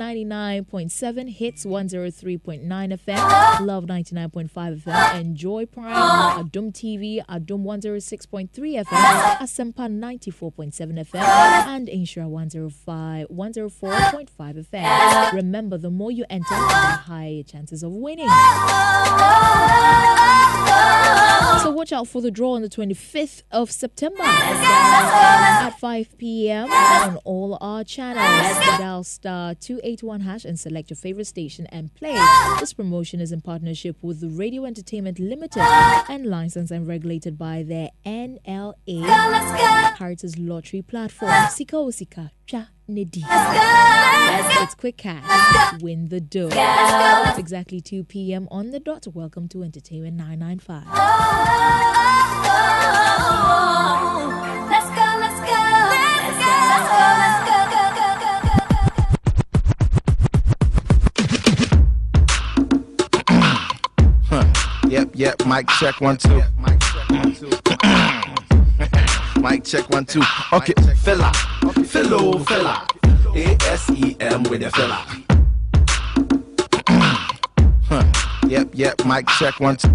99.7 0.00 1.28
Hitz 1.28 1.66
103.9 1.66 2.64
FM, 2.66 3.66
Love 3.66 3.84
99.5 3.84 4.50
FM, 4.82 5.20
Enjoy 5.20 5.66
Prime, 5.66 5.92
Adom 6.42 6.72
TV, 6.72 7.22
Adom 7.26 7.64
106.3 7.64 8.48
FM, 8.50 9.36
Asempa 9.36 9.90
94.7 9.90 11.04
FM, 11.06 11.20
and 11.20 11.88
Nhyira 11.88 12.26
105 12.26 13.28
104.5 13.28 14.66
FM. 14.72 15.32
Remember, 15.34 15.76
the 15.76 15.90
more 15.90 16.10
you 16.10 16.24
enter, 16.30 16.48
the 16.48 16.56
higher 16.56 17.42
chances 17.42 17.82
of 17.82 17.92
winning. 17.92 18.30
So 21.62 21.70
watch 21.70 21.92
out 21.92 22.08
for 22.08 22.22
the 22.22 22.30
draw 22.30 22.52
on 22.54 22.62
the 22.62 22.70
25th 22.70 23.42
of 23.50 23.70
September 23.70 24.22
at 24.22 25.70
5 25.78 26.16
p.m. 26.16 26.72
on 26.72 27.16
all 27.18 27.58
our 27.60 27.84
channels. 27.84 28.78
Dial 28.78 29.04
star 29.04 29.54
281 29.96 30.20
hash 30.20 30.44
and 30.44 30.58
select 30.58 30.90
your 30.90 30.96
favorite 30.96 31.26
station 31.26 31.66
and 31.66 31.92
play. 31.94 32.14
This 32.60 32.72
promotion 32.72 33.20
is 33.20 33.32
in 33.32 33.40
partnership 33.40 33.96
with 34.02 34.22
Radio 34.38 34.64
Entertainment 34.64 35.18
Limited 35.18 35.62
and 36.08 36.26
licensed 36.26 36.70
and 36.70 36.86
regulated 36.86 37.36
by 37.36 37.64
the 37.64 37.90
NLA 38.06 39.04
Heritage 39.96 40.38
Lottery 40.38 40.82
Platform. 40.82 41.32
Sika 41.50 41.74
Osika 41.76 42.30
Cha 42.46 42.68
Nedi. 42.88 43.24
It's 44.62 44.74
quick 44.76 44.98
cash. 44.98 45.80
Win 45.82 46.08
the 46.08 46.20
dough. 46.20 46.50
It's 46.52 47.38
exactly 47.38 47.80
2 47.80 48.04
p.m. 48.04 48.46
on 48.50 48.70
the 48.70 48.78
dot. 48.78 49.08
Welcome 49.12 49.48
to 49.48 49.64
Entertainment 49.64 50.16
995. 50.16 50.84
Mic 65.50 65.66
check 65.80 66.00
one 66.00 66.16
two. 66.16 66.28
Mic 69.40 69.64
check 69.64 69.90
one 69.90 70.04
two. 70.06 70.22
Okay, 70.52 70.74
fella, 70.98 71.32
fellow 71.86 72.38
fella. 72.44 72.86
A 73.34 73.56
S 73.62 73.90
E 73.90 74.16
M 74.20 74.44
with 74.44 74.62
a 74.62 74.70
fella. 74.70 75.04
Huh. 77.88 78.04
Yep, 78.46 78.68
yep. 78.74 79.04
Mic 79.04 79.26
check 79.26 79.58
one 79.58 79.76
two. 79.76 79.90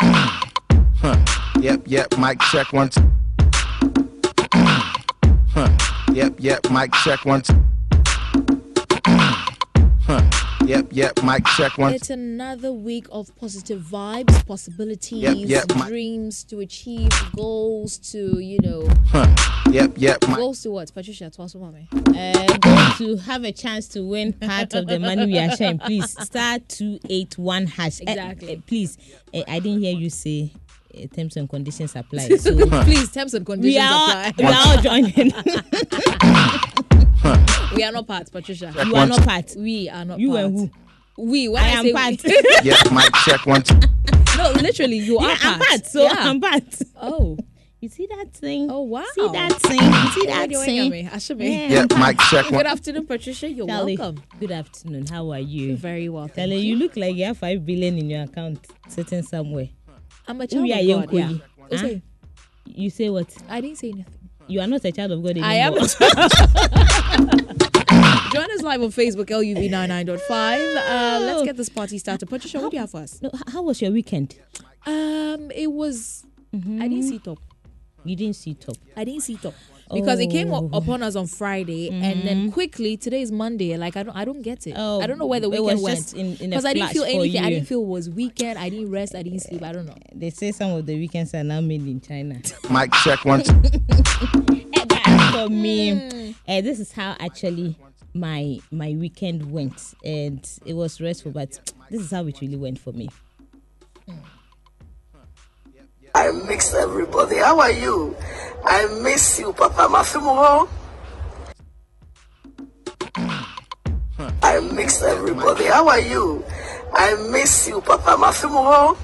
Huh. 0.00 1.16
Yep, 1.60 1.82
yep. 1.86 2.18
Mic 2.18 2.40
check 2.40 2.72
one 2.72 2.88
two. 2.88 3.08
Huh. 5.54 5.68
Yep, 6.12 6.34
yep. 6.40 6.68
Mic 6.68 6.92
check 6.94 7.24
one 7.24 7.42
two. 7.42 7.54
Yep, 10.70 10.86
yep. 10.92 11.22
Mic 11.24 11.44
check 11.56 11.76
one. 11.78 11.92
It's 11.94 12.10
another 12.10 12.72
week 12.72 13.06
of 13.10 13.34
positive 13.34 13.80
vibes, 13.82 14.46
possibilities, 14.46 15.20
Yep, 15.20 15.36
yep, 15.68 15.76
my- 15.76 15.88
dreams 15.88 16.44
to 16.44 16.60
achieve, 16.60 17.08
goals 17.34 17.98
to, 18.12 18.38
you 18.38 18.58
know, 18.60 18.88
Huh. 19.08 19.26
Yep, 19.72 19.94
yep. 19.96 20.18
Mic. 20.28 20.36
goals 20.36 20.62
to 20.62 20.70
what? 20.70 20.94
Patricia, 20.94 21.28
twas 21.28 21.56
mommy. 21.56 21.88
uh, 21.92 22.94
to 22.98 23.16
have 23.16 23.42
a 23.42 23.50
chance 23.50 23.88
to 23.88 24.06
win 24.06 24.32
part 24.32 24.72
of 24.74 24.86
the 24.86 25.00
money 25.00 25.26
we 25.26 25.38
are 25.38 25.50
sharing, 25.56 25.80
please 25.80 26.10
star 26.24 26.60
two 26.60 27.00
eight 27.08 27.36
one 27.36 27.66
hash. 27.66 28.00
Eh, 28.02 28.04
Exactly. 28.12 28.52
eh, 28.52 28.56
please, 28.64 28.96
eh, 29.34 29.42
I 29.48 29.58
didn't 29.58 29.80
hear 29.82 29.96
you 29.96 30.08
say 30.08 30.52
uh, 30.94 31.06
terms 31.14 31.36
and 31.36 31.48
conditions 31.50 31.96
apply. 31.96 32.28
So 32.38 32.54
Please, 32.84 33.10
terms 33.10 33.34
and 33.34 33.44
conditions 33.44 33.74
we 33.74 33.80
are 33.80 33.92
all, 33.92 34.28
apply. 34.28 34.32
we 34.38 34.44
are 34.44 34.66
all 34.66 34.82
joining. 34.82 35.32
we 37.74 37.84
are 37.84 37.92
not 37.92 38.06
part, 38.06 38.30
Patricia. 38.30 38.72
you 38.86 38.94
are 38.96 39.06
not 39.06 39.22
part. 39.24 39.54
We 39.56 39.88
are 39.88 40.04
not 40.04 40.18
You 40.18 40.30
part. 40.32 40.44
and 40.44 40.58
who? 40.58 40.70
We, 41.18 41.48
when 41.48 41.62
I 41.62 41.66
I, 41.66 41.70
am 41.72 41.84
say 41.84 41.92
part. 41.92 42.22
we, 42.24 42.70
Yep, 42.70 42.92
mic 42.92 43.12
check 43.24 43.46
one 43.46 43.62
two. 43.62 43.78
no, 44.38 44.52
literally, 44.52 44.96
you 44.98 45.18
are 45.18 45.28
Yeah, 45.28 45.36
I'm 45.42 45.58
part. 45.58 45.68
part. 45.68 45.86
So 45.86 46.02
yeah. 46.04 46.14
I'm 46.18 46.40
part. 46.40 46.64
Oh, 46.96 47.36
You 47.80 47.88
see 47.88 48.06
that 48.06 48.32
thing? 48.34 48.70
oh 48.70 48.80
wow. 48.82 49.04
See 49.14 49.28
that 49.28 49.52
thing? 49.60 49.80
You 49.80 50.10
see 50.12 50.26
that 50.26 50.48
What 50.48 50.50
are 50.50 50.52
you 50.52 50.64
thing? 50.64 50.90
doing, 50.90 51.08
Ashame? 51.08 51.70
Yeah. 51.70 51.80
Yep, 51.88 51.98
mic 51.98 52.18
check 52.30 52.46
Good 52.48 52.66
afternoon, 52.66 53.06
Patricia. 53.06 53.48
You're 53.50 53.66
Charlie, 53.66 53.96
welcome. 53.98 54.22
Good 54.38 54.52
afternoon. 54.52 55.06
How 55.06 55.30
are 55.30 55.38
you? 55.40 55.76
Very 55.76 56.08
welcome. 56.08 56.34
Charlie, 56.36 56.58
you 56.58 56.76
look 56.76 56.96
like 56.96 57.14
you 57.16 57.24
have 57.26 57.38
five 57.38 57.64
billion 57.66 57.98
in 57.98 58.08
your 58.10 58.22
account 58.22 58.66
sitting 58.88 59.22
somewhere. 59.22 59.68
I'm 60.28 60.40
a 60.40 60.46
child 60.46 60.66
Who 60.66 60.72
are 60.72 60.78
of 60.78 60.84
you, 60.84 60.94
God. 60.94 61.12
Yeah. 61.12 61.32
Huh? 61.70 61.76
say? 61.78 62.02
You 62.66 62.90
say 62.90 63.10
what? 63.10 63.34
I 63.48 63.60
didn't 63.60 63.78
say 63.78 63.90
anything. 63.90 64.14
You 64.46 64.60
are 64.60 64.66
not 64.66 64.84
a 64.84 64.90
child 64.92 65.12
of 65.12 65.22
God 65.22 65.36
anymore. 65.38 65.48
I 65.48 65.54
am. 65.56 65.74
Join 68.32 68.50
us 68.52 68.62
live 68.62 68.80
on 68.82 68.90
Facebook, 68.90 69.26
LUV99.5. 69.26 70.30
Uh, 70.30 71.20
let's 71.24 71.42
get 71.42 71.56
this 71.56 71.68
party 71.68 71.98
started. 71.98 72.26
Patricia, 72.28 72.60
what 72.60 72.70
do 72.70 72.76
you 72.76 72.80
have 72.80 72.90
for 72.90 73.00
us? 73.00 73.20
No, 73.20 73.30
how 73.48 73.62
was 73.62 73.82
your 73.82 73.90
weekend? 73.90 74.38
Um, 74.86 75.50
it 75.50 75.70
was. 75.72 76.24
I 76.54 76.88
didn't 76.88 77.04
see 77.04 77.18
top. 77.18 77.38
You 78.04 78.16
didn't 78.16 78.36
see 78.36 78.54
top. 78.54 78.76
I 78.96 79.04
didn't 79.04 79.22
see 79.22 79.36
top 79.36 79.54
because 79.92 80.20
it 80.20 80.28
came 80.30 80.52
up 80.54 80.64
Oh. 80.72 80.78
upon 80.78 81.02
us 81.02 81.16
on 81.16 81.26
Friday, 81.26 81.90
and 81.90 82.22
then 82.22 82.52
quickly 82.52 82.96
today 82.96 83.20
is 83.22 83.32
Monday. 83.32 83.76
Like 83.76 83.96
I 83.96 84.02
don't, 84.04 84.16
I 84.16 84.24
don't 84.24 84.42
get 84.42 84.66
it. 84.66 84.74
Oh, 84.76 85.00
I 85.00 85.06
don't 85.06 85.18
know 85.18 85.26
where 85.26 85.40
the 85.40 85.50
weekend 85.50 85.66
was 85.66 85.82
went 85.82 85.96
just 85.98 86.14
in- 86.14 86.36
in 86.36 86.52
a 86.52 86.56
because 86.56 86.64
I 86.64 86.72
didn't 86.72 86.90
feel 86.90 87.02
anything. 87.04 87.42
I 87.44 87.50
didn't 87.50 87.66
feel 87.68 87.82
it 87.82 87.86
was 87.88 88.08
weekend. 88.08 88.58
I 88.58 88.68
didn't 88.68 88.90
rest. 88.90 89.14
I 89.16 89.22
didn't 89.22 89.40
sleep. 89.40 89.62
I 89.62 89.72
don't 89.72 89.86
know. 89.86 89.96
They 90.14 90.30
say 90.30 90.52
some 90.52 90.70
of 90.72 90.86
the 90.86 90.94
weekends 90.94 91.34
are 91.34 91.42
now 91.44 91.60
made 91.60 91.82
in 91.86 92.00
China. 92.00 92.40
Mike 92.70 92.92
check 93.04 93.24
one 93.24 93.42
two. 93.44 93.52
But 93.52 95.06
as 95.06 95.30
for 95.34 95.48
me, 95.50 96.34
uh, 96.48 96.60
this 96.60 96.78
is 96.80 96.92
how 96.92 97.16
actually 97.20 97.76
my 98.14 98.60
my 98.70 98.94
weekend 98.98 99.50
went, 99.50 99.94
and 100.04 100.48
it 100.64 100.74
was 100.74 101.00
restful. 101.00 101.32
But 101.32 101.60
this 101.90 102.00
is 102.00 102.10
how 102.10 102.26
it 102.26 102.40
really 102.40 102.56
went 102.56 102.78
for 102.78 102.92
me. 102.92 103.08
I 106.14 106.32
miss 106.32 106.74
everybody. 106.74 107.36
How 107.36 107.60
are 107.60 107.70
you? 107.70 108.16
I 108.64 108.86
miss 109.02 109.38
you, 109.38 109.52
Papa 109.52 109.88
Mafimuho. 109.88 110.68
I 114.42 114.60
miss 114.60 115.02
everybody. 115.02 115.64
How 115.66 115.88
are 115.88 116.00
you? 116.00 116.44
I 116.92 117.14
miss 117.30 117.68
you, 117.68 117.80
Papa 117.80 118.16
Mafimuho. 118.20 118.96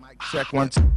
Mic 0.00 0.20
check 0.30 0.52
one 0.52 0.68
two. 0.68 0.90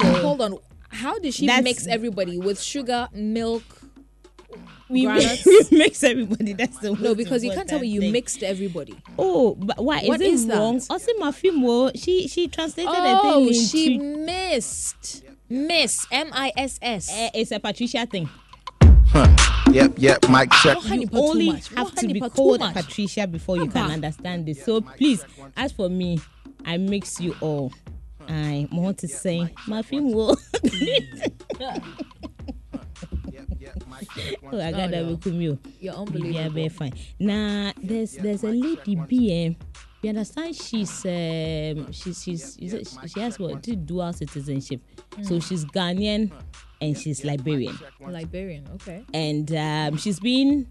So 0.00 0.12
Hold 0.22 0.40
on. 0.40 0.58
How 0.90 1.18
did 1.18 1.34
she 1.34 1.46
mix 1.46 1.86
everybody 1.86 2.38
with 2.38 2.60
sugar, 2.60 3.08
milk? 3.12 3.62
We, 4.90 5.04
Granuts? 5.04 5.70
mix 5.72 6.02
everybody. 6.04 6.52
That's 6.52 6.78
the 6.78 6.92
No, 6.94 7.14
because 7.14 7.42
you 7.44 7.50
can't 7.52 7.68
tell 7.68 7.78
me 7.80 7.88
you 7.88 8.00
thing. 8.00 8.12
mixed 8.12 8.42
everybody. 8.42 8.94
Oh, 9.18 9.54
but 9.54 9.82
why 9.82 10.02
What 10.04 10.20
is 10.20 10.32
is 10.40 10.44
it 10.44 10.48
that? 10.48 10.58
wrong? 10.58 10.80
Also, 10.90 11.12
Mafimo, 11.20 11.90
she 11.94 12.28
she 12.28 12.48
translated 12.48 12.92
the 12.92 13.20
Oh, 13.22 13.38
thing 13.38 13.48
into. 13.48 13.66
she 13.66 13.98
missed. 13.98 15.24
Miss 15.48 16.06
M 16.12 16.30
I 16.32 16.52
S 16.56 16.78
S. 16.82 17.08
Eh, 17.12 17.30
it's 17.34 17.50
a 17.50 17.58
Patricia 17.58 18.06
thing. 18.06 18.28
Huh. 19.08 19.26
Yep, 19.72 19.94
yep. 19.98 20.28
Mic 20.28 20.50
check. 20.62 20.74
Not 20.74 20.84
honey, 20.84 21.08
you 21.12 21.18
only 21.18 21.46
have 21.50 21.74
Not 21.74 21.96
to 21.96 22.06
be 22.08 22.20
called. 22.20 22.60
Patricia 22.60 23.26
before 23.26 23.56
you 23.56 23.66
can 23.68 23.90
understand 23.90 24.46
this. 24.46 24.64
So 24.64 24.80
please, 24.80 25.24
as 25.56 25.72
for 25.72 25.88
me, 25.88 26.20
I 26.64 26.76
mix 26.76 27.20
you 27.20 27.34
all. 27.40 27.72
I 28.28 28.68
want 28.70 28.98
to 28.98 29.08
say, 29.08 29.52
my 29.66 29.82
film 29.82 30.12
will. 30.12 30.36
Oh, 34.52 34.60
I 34.60 34.70
got 34.70 34.90
that 34.90 35.02
no. 35.04 35.10
with 35.10 35.26
you. 35.26 35.58
You're 35.80 35.94
unbelievable. 35.94 36.34
Yeah, 36.34 36.48
very 36.48 36.68
fine. 36.68 36.92
Now, 37.18 37.72
there's 37.82 38.12
there's 38.12 38.44
a 38.44 38.48
lady 38.50 38.96
BM. 38.96 39.56
You 40.02 40.08
understand? 40.10 40.56
She's 40.56 41.04
um 41.04 41.92
she's 41.92 42.22
she's 42.22 42.56
she 43.12 43.20
has 43.20 43.38
what 43.38 43.60
dual 43.62 44.12
citizenship. 44.12 44.80
So 45.22 45.40
she's 45.40 45.64
Ghanaian 45.66 46.32
and 46.80 46.96
she's 46.96 47.22
Liberian 47.24 47.78
Liberian. 48.00 48.66
Okay. 48.76 49.04
and 49.12 49.54
um, 49.54 49.98
she's 49.98 50.18
been 50.18 50.66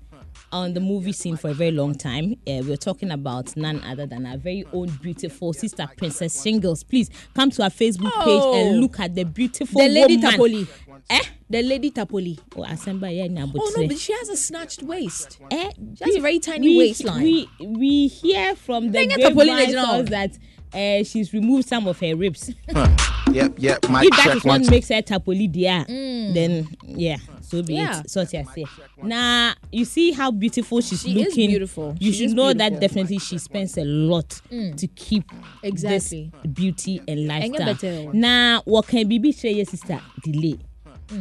on 0.52 0.74
the 0.74 0.80
movie 0.80 1.12
scene 1.12 1.38
for 1.38 1.50
a 1.52 1.54
very 1.54 1.70
long 1.70 1.94
time. 1.94 2.34
Uh, 2.48 2.62
we're 2.66 2.76
talking 2.78 3.12
about 3.12 3.56
none 3.56 3.84
other 3.84 4.08
than 4.08 4.26
our 4.26 4.38
very 4.38 4.66
own 4.74 4.88
beautiful 5.02 5.54
sister, 5.54 5.88
Princess 5.98 6.42
Shingles. 6.42 6.84
Please 6.84 7.12
come 7.36 7.52
to 7.52 7.62
our 7.62 7.70
Facebook 7.70 8.12
page 8.24 8.42
Oh. 8.42 8.56
and 8.56 8.80
look 8.80 9.00
at 9.00 9.14
the 9.14 9.26
beautiful 9.26 9.80
The 9.80 9.90
lady 9.90 10.18
woman. 10.18 10.32
Tapoli. 10.32 10.68
Eh? 11.12 11.20
The 11.52 11.64
lady 11.64 11.90
Tapoli. 11.90 12.38
Oh, 12.56 12.62
Asemba, 12.62 13.16
yeah, 13.16 13.28
nah, 13.28 13.48
but 13.48 13.60
Oh 13.64 13.72
no, 13.76 13.88
but 13.88 13.98
she 13.98 14.14
has 14.14 14.30
a 14.30 14.38
snatched 14.38 14.84
waist. 14.84 15.40
eh, 15.50 15.72
She 15.98 16.04
has 16.04 16.16
a 16.16 16.20
very 16.22 16.40
tiny 16.40 16.68
we, 16.70 16.78
waistline. 16.78 17.24
We 17.24 17.50
we 17.60 18.08
hear 18.08 18.56
from 18.56 18.88
the 18.92 19.00
Think 19.00 19.14
Tapoli 19.14 19.46
grapevine 19.48 19.72
now. 19.74 19.86
source 19.98 20.10
that 20.10 20.38
uh, 20.74 21.04
she's 21.04 21.34
removed 21.34 21.68
some 21.68 21.88
of 21.88 22.00
her 22.00 22.16
ribs. 22.16 22.54
Huh. 22.72 22.88
Yep, 23.32 23.54
yep. 23.58 23.90
Mic 23.90 24.04
if 24.06 24.10
that 24.12 24.24
check 24.26 24.36
is 24.38 24.44
one 24.44 24.62
what 24.62 24.66
two. 24.66 24.72
makes 24.72 24.90
her 24.90 25.02
tapoli 25.02 25.52
dia, 25.52 25.86
then 25.88 26.68
yeah, 26.84 27.18
so 27.42 27.62
be 27.64 27.76
Yeah. 27.76 28.00
it. 28.02 28.10
So 28.10 28.22
what 28.22 28.34
I 28.36 28.44
say. 28.44 28.66
Now 29.02 29.54
you 29.72 29.86
see 29.86 30.12
how 30.12 30.30
beautiful 30.32 30.82
she's 30.82 31.02
She 31.02 31.20
is 31.20 31.28
looking. 31.30 31.50
beautiful. 31.50 31.96
You 32.00 32.12
She 32.12 32.18
should 32.20 32.26
is 32.28 32.34
know 32.36 32.54
that 32.54 32.58
beautiful. 32.74 32.80
definitely 32.80 33.18
she 33.20 33.38
spends 33.40 33.76
a 33.78 33.86
lot 33.86 34.30
to 34.52 34.88
keep 34.96 35.24
Exactly. 35.64 36.32
this 36.44 36.52
beauty 36.54 37.02
and 37.08 37.20
Enga 37.20 37.28
lifestyle. 37.28 37.66
better. 37.74 38.14
Now 38.14 38.62
what 38.66 38.88
can 38.88 39.08
be 39.08 39.18
be 39.20 39.32
share 39.32 39.52
your 39.52 39.66
sister 39.66 40.00
delay. 40.24 40.58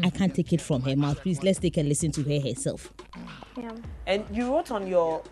I 0.02 0.11
can't 0.11 0.35
take 0.35 0.52
it 0.52 0.61
from 0.61 0.82
her 0.82 0.94
mouth. 0.96 1.20
Please, 1.20 1.43
let's 1.43 1.58
take 1.58 1.76
a 1.79 1.82
listen 1.82 2.11
to 2.12 2.23
her 2.23 2.40
herself. 2.40 2.93
Yeah. 3.56 3.73
And 4.06 4.25
you 4.32 4.52
wrote 4.55 4.70
on 4.70 4.87
your 4.87 5.23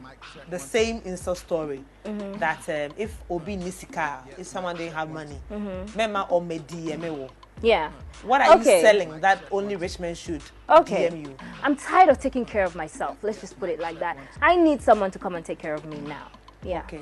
the 0.51 0.59
same 0.59 1.01
Insta 1.03 1.37
story 1.37 1.85
Mm-hmm. 2.05 2.39
that 2.39 2.61
um, 2.69 2.95
if 2.97 3.19
Obi 3.29 3.57
Nisika, 3.57 4.21
if 4.39 4.47
someone 4.47 4.77
didn't 4.77 4.95
have 4.95 5.11
money, 5.11 5.37
Mema 5.51 6.31
or 6.31 6.41
Medi 6.41 6.89
Emewo. 6.93 7.29
Yeah. 7.63 7.91
What 8.23 8.41
are 8.43 8.49
Mm-hmm. 8.51 8.61
Okay. 8.61 8.77
you 8.77 8.83
selling 8.83 9.21
that 9.21 9.43
only 9.51 9.75
rich 9.77 9.99
men 9.99 10.15
should 10.15 10.43
Okay. 10.71 11.09
DM 11.09 11.27
you? 11.27 11.37
I'm 11.65 11.75
tired 11.77 12.09
of 12.11 12.21
taking 12.21 12.45
care 12.45 12.65
of 12.65 12.77
myself. 12.77 13.17
Let's 13.23 13.41
just 13.41 13.59
put 13.59 13.71
it 13.71 13.81
like 13.81 13.99
that. 13.99 14.17
I 14.41 14.55
need 14.57 14.81
someone 14.83 15.11
to 15.11 15.19
come 15.19 15.35
and 15.35 15.45
take 15.45 15.59
care 15.59 15.75
of 15.75 15.85
me 15.85 15.99
now. 16.01 16.29
Yeah. 16.63 16.83
Okay. 16.83 17.01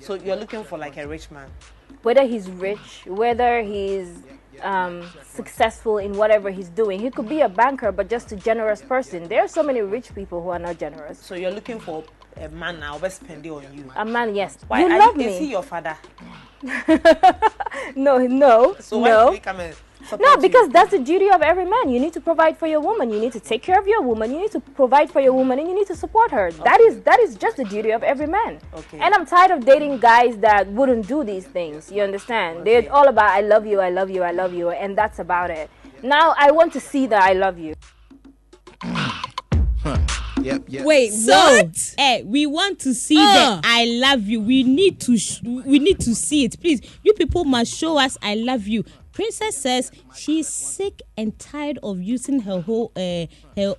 So 0.00 0.14
you're 0.14 0.36
looking 0.36 0.62
for 0.64 0.78
like 0.78 0.96
a 0.98 1.06
rich 1.08 1.30
man. 1.30 1.48
Whether 2.02 2.24
he's 2.24 2.48
rich, 2.50 3.02
whether 3.06 3.62
he's 3.62 4.22
um, 4.60 5.08
successful 5.24 5.98
in 5.98 6.12
whatever 6.12 6.50
he's 6.50 6.68
doing, 6.68 7.00
he 7.00 7.10
could 7.10 7.28
be 7.28 7.40
a 7.40 7.48
banker, 7.48 7.92
but 7.92 8.08
just 8.10 8.32
a 8.32 8.36
generous 8.36 8.82
person. 8.82 9.28
There 9.28 9.40
are 9.40 9.48
so 9.48 9.62
many 9.62 9.80
rich 9.80 10.14
people 10.14 10.42
who 10.42 10.50
are 10.50 10.58
not 10.58 10.78
generous. 10.78 11.18
So 11.18 11.34
you're 11.34 11.50
looking 11.50 11.80
for 11.80 12.04
a 12.36 12.48
man 12.48 12.80
now, 12.80 12.98
let's 12.98 13.16
spend 13.16 13.46
on 13.46 13.64
you. 13.72 13.90
A 13.96 14.04
man, 14.04 14.34
yes. 14.34 14.58
Why 14.68 14.80
you 14.80 14.88
love 14.98 15.20
you, 15.20 15.28
is 15.28 15.38
he 15.38 15.50
your 15.50 15.62
father? 15.62 15.96
No, 17.96 18.18
no, 18.18 18.76
So 18.78 18.98
why 18.98 19.08
no. 19.10 19.26
did 19.30 19.34
he 19.34 19.40
come 19.40 19.60
and 19.60 19.74
support 20.12 20.20
No, 20.28 20.32
you? 20.34 20.40
because 20.48 20.68
that's 20.76 20.90
the 20.96 20.98
duty 21.10 21.28
of 21.36 21.40
every 21.50 21.64
man. 21.74 21.88
You 21.94 21.98
need 22.04 22.12
to 22.18 22.20
provide 22.20 22.54
for 22.60 22.66
your 22.74 22.80
woman. 22.88 23.10
You 23.14 23.20
need 23.24 23.32
to 23.32 23.40
take 23.40 23.62
care 23.68 23.78
of 23.82 23.86
your 23.86 24.02
woman. 24.10 24.30
You 24.34 24.40
need 24.44 24.52
to 24.52 24.60
provide 24.60 25.10
for 25.10 25.20
your 25.20 25.32
woman, 25.40 25.58
and 25.58 25.66
you 25.68 25.74
need 25.74 25.86
to 25.88 25.96
support 26.04 26.30
her. 26.30 26.46
That 26.68 26.80
is 26.80 27.00
that 27.08 27.18
is 27.20 27.36
just 27.44 27.56
the 27.56 27.64
duty 27.74 27.90
of 27.98 28.02
every 28.12 28.26
man. 28.38 28.52
Okay. 28.80 28.98
And 29.00 29.10
I'm 29.14 29.26
tired 29.26 29.50
of 29.56 29.64
dating 29.72 29.98
guys 29.98 30.36
that 30.38 30.68
wouldn't 30.78 31.06
do 31.08 31.24
these 31.24 31.46
things. 31.58 31.90
You 31.90 32.02
understand? 32.02 32.66
They're 32.66 32.86
all 32.92 33.08
about 33.08 33.30
I 33.30 33.40
love 33.40 33.64
you, 33.66 33.80
I 33.80 33.90
love 33.90 34.10
you, 34.10 34.22
I 34.22 34.32
love 34.32 34.52
you, 34.54 34.70
and 34.70 34.96
that's 34.96 35.18
about 35.18 35.50
it. 35.50 35.68
Now 36.02 36.34
I 36.36 36.50
want 36.50 36.72
to 36.74 36.80
see 36.80 37.06
that 37.06 37.22
I 37.22 37.32
love 37.32 37.58
you. 37.58 37.74
Yep, 40.42 40.64
yep. 40.66 40.84
Wait, 40.84 41.12
So, 41.12 41.32
what? 41.32 41.94
eh, 41.98 42.22
we 42.24 42.46
want 42.46 42.80
to 42.80 42.94
see 42.94 43.16
Uh. 43.16 43.32
that 43.34 43.60
I 43.64 43.84
love 43.84 44.22
you. 44.26 44.40
We 44.40 44.64
need 44.64 44.98
to 45.06 45.16
sh- 45.16 45.40
we 45.44 45.78
need 45.78 46.00
to 46.00 46.14
see 46.16 46.44
it. 46.44 46.58
Please, 46.60 46.80
you 47.04 47.12
people 47.12 47.44
must 47.44 47.72
show 47.72 47.96
us 47.96 48.18
I 48.22 48.34
love 48.34 48.66
you. 48.66 48.82
Princess 49.12 49.56
says 49.56 49.90
she's 50.16 50.48
sick 50.48 51.02
and 51.16 51.38
tired 51.38 51.78
of 51.82 52.00
using 52.00 52.40
her 52.40 52.60
whole 52.60 52.92
uh, 52.96 53.26
her 53.56 53.74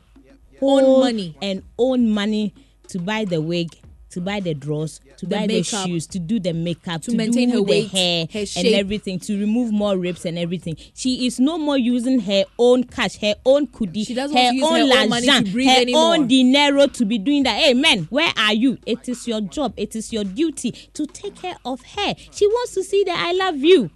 Own 0.61 0.99
money. 1.01 1.35
and 1.41 1.63
own 1.77 2.09
money 2.09 2.53
to 2.87 2.99
buy 2.99 3.25
the 3.25 3.41
wig, 3.41 3.75
to 4.11 4.21
buy 4.21 4.39
the 4.39 4.53
drawers, 4.53 5.01
to 5.17 5.25
The 5.25 5.35
buy 5.35 5.47
makeup. 5.47 5.83
the 5.83 5.87
shoes, 5.87 6.07
to 6.07 6.19
do 6.19 6.39
the 6.39 6.53
makeup, 6.53 7.01
to, 7.01 7.15
maintain 7.17 7.49
do 7.49 7.55
her 7.55 7.57
the 7.57 7.63
weight, 7.63 7.89
hair 7.89 8.27
her 8.31 8.45
and 8.57 8.67
everything, 8.67 9.19
to 9.21 9.37
remove 9.37 9.73
more 9.73 9.97
ribs 9.97 10.25
and 10.25 10.37
everything. 10.37 10.77
She 10.93 11.25
is 11.25 11.39
no 11.39 11.57
more 11.57 11.77
using 11.77 12.19
her 12.21 12.45
own 12.57 12.83
cash, 12.85 13.17
her 13.17 13.35
own 13.45 13.67
kudi, 13.67 14.05
She 14.07 14.13
doesn't 14.13 14.37
her 14.37 14.51
to 14.51 14.61
own 14.61 14.87
her 14.89 14.99
own 15.01 15.09
money 15.09 15.25
to 15.27 15.33
l'argent, 15.33 15.47
her 15.49 15.81
anymore. 15.81 16.01
own 16.15 16.27
dinero 16.27 16.87
to 16.87 17.03
be 17.05 17.17
doing 17.17 17.43
that. 17.43 17.59
Hey 17.59 17.73
man, 17.73 18.03
where 18.09 18.31
are 18.37 18.53
you? 18.53 18.77
It 18.85 19.09
is 19.09 19.27
your 19.27 19.41
job, 19.41 19.73
it 19.75 19.95
is 19.97 20.13
your 20.13 20.23
duty 20.23 20.71
to 20.93 21.05
take 21.07 21.35
care 21.35 21.57
of 21.65 21.81
her. 21.81 22.13
She 22.31 22.47
wants 22.47 22.75
to 22.75 22.83
see 22.83 23.03
that 23.05 23.17
I 23.17 23.33
love 23.33 23.57
you. 23.57 23.89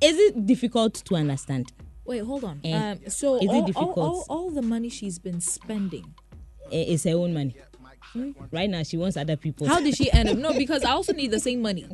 Is 0.00 0.16
it 0.18 0.46
difficult 0.46 0.94
to 1.06 1.14
understand? 1.16 1.72
Wait, 2.04 2.18
hold 2.18 2.44
on. 2.44 2.60
Eh, 2.64 2.72
Um, 2.92 2.98
so 3.08 3.36
is 3.36 3.42
it 3.42 3.48
all, 3.48 3.54
all, 3.56 3.66
difficult? 3.66 3.98
all, 3.98 4.26
all 4.28 4.50
the 4.50 4.62
money 4.62 4.88
she's 4.88 5.18
been 5.18 5.40
spending. 5.40 6.14
Eh, 6.70 6.84
It's 6.92 7.04
her 7.04 7.12
own 7.14 7.32
money. 7.34 7.54
Right 8.50 8.70
now, 8.70 8.82
she 8.82 8.96
wants 8.96 9.16
other 9.16 9.36
people. 9.36 9.66
How 9.66 9.80
did 9.80 9.94
she 9.96 10.10
end 10.10 10.28
up? 10.28 10.38
No, 10.38 10.52
because 10.56 10.84
I 10.84 10.92
also 10.92 11.12
need 11.12 11.30
the 11.32 11.40
same 11.40 11.60
money. 11.60 11.86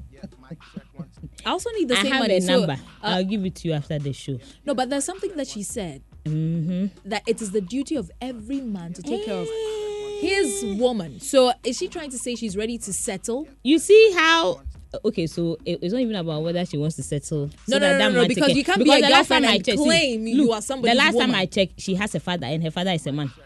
I 1.44 1.50
also 1.50 1.70
need 1.70 1.88
the 1.88 1.98
I 1.98 2.02
same 2.02 2.12
have 2.12 2.20
money. 2.20 2.36
a 2.36 2.40
So, 2.42 2.58
number. 2.58 2.72
uh, 2.74 2.76
I'll 3.02 3.24
give 3.24 3.44
it 3.44 3.54
to 3.56 3.68
you 3.68 3.74
after 3.74 3.98
the 3.98 4.12
show. 4.12 4.38
no, 4.64 4.74
but 4.74 4.88
there's 4.90 5.04
something 5.04 5.34
that 5.36 5.48
she 5.48 5.62
said 5.62 6.02
Mm-hmm. 6.24 7.08
that 7.08 7.22
it 7.26 7.42
is 7.42 7.50
the 7.50 7.60
duty 7.60 7.96
of 7.96 8.08
every 8.20 8.60
man 8.60 8.92
to 8.92 9.02
take 9.02 9.24
care 9.24 9.34
of 9.40 9.48
Eh. 9.48 10.20
his 10.20 10.78
woman. 10.78 11.18
So 11.18 11.52
is 11.64 11.78
she 11.78 11.88
trying 11.88 12.10
to 12.10 12.18
say 12.18 12.36
she's 12.36 12.56
ready 12.56 12.78
to 12.78 12.92
settle? 12.92 13.48
You 13.64 13.80
see 13.80 14.12
how? 14.14 14.60
Okay, 15.04 15.26
so 15.26 15.56
it- 15.64 15.78
it's 15.82 15.92
not 15.92 16.00
even 16.02 16.16
about 16.16 16.42
whether 16.42 16.64
she 16.66 16.76
wants 16.76 16.96
to 16.96 17.02
settle. 17.02 17.48
so 17.48 17.56
No, 17.68 17.78
no, 17.78 17.80
that 17.80 17.92
no, 17.92 17.98
that 17.98 18.12
no, 18.12 18.18
man 18.20 18.28
because 18.28 18.46
take 18.48 18.56
you 18.56 18.64
can't 18.64 18.78
be 18.78 18.90
a 18.90 18.96
because 18.96 19.10
last 19.10 19.28
girlfriend 19.28 19.44
time 19.44 19.50
I 19.52 19.54
and 19.56 19.64
checked- 19.64 19.78
see, 19.78 19.84
claim 19.84 20.26
you 20.26 20.36
look, 20.46 20.54
are 20.56 20.62
somebody's 20.62 20.92
The 20.92 20.98
last 21.04 21.18
time. 21.18 21.34
I 21.34 21.46
checked, 21.46 21.80
she 21.80 21.94
has 21.94 22.14
a 22.14 22.20
father, 22.20 22.46
and 22.46 22.62
her 22.62 22.70
father 22.70 22.90
is 22.92 23.06
a 23.06 23.12
man. 23.12 23.30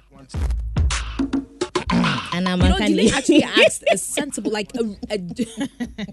And 2.32 2.48
I'm 2.48 2.60
You 2.60 2.68
know, 2.68 2.76
a 2.76 2.86
Delay 2.86 3.10
actually 3.10 3.42
asked 3.64 3.84
a 3.90 3.96
sensible, 3.96 4.50
like 4.50 4.70
a. 4.74 4.80
a 5.10 5.18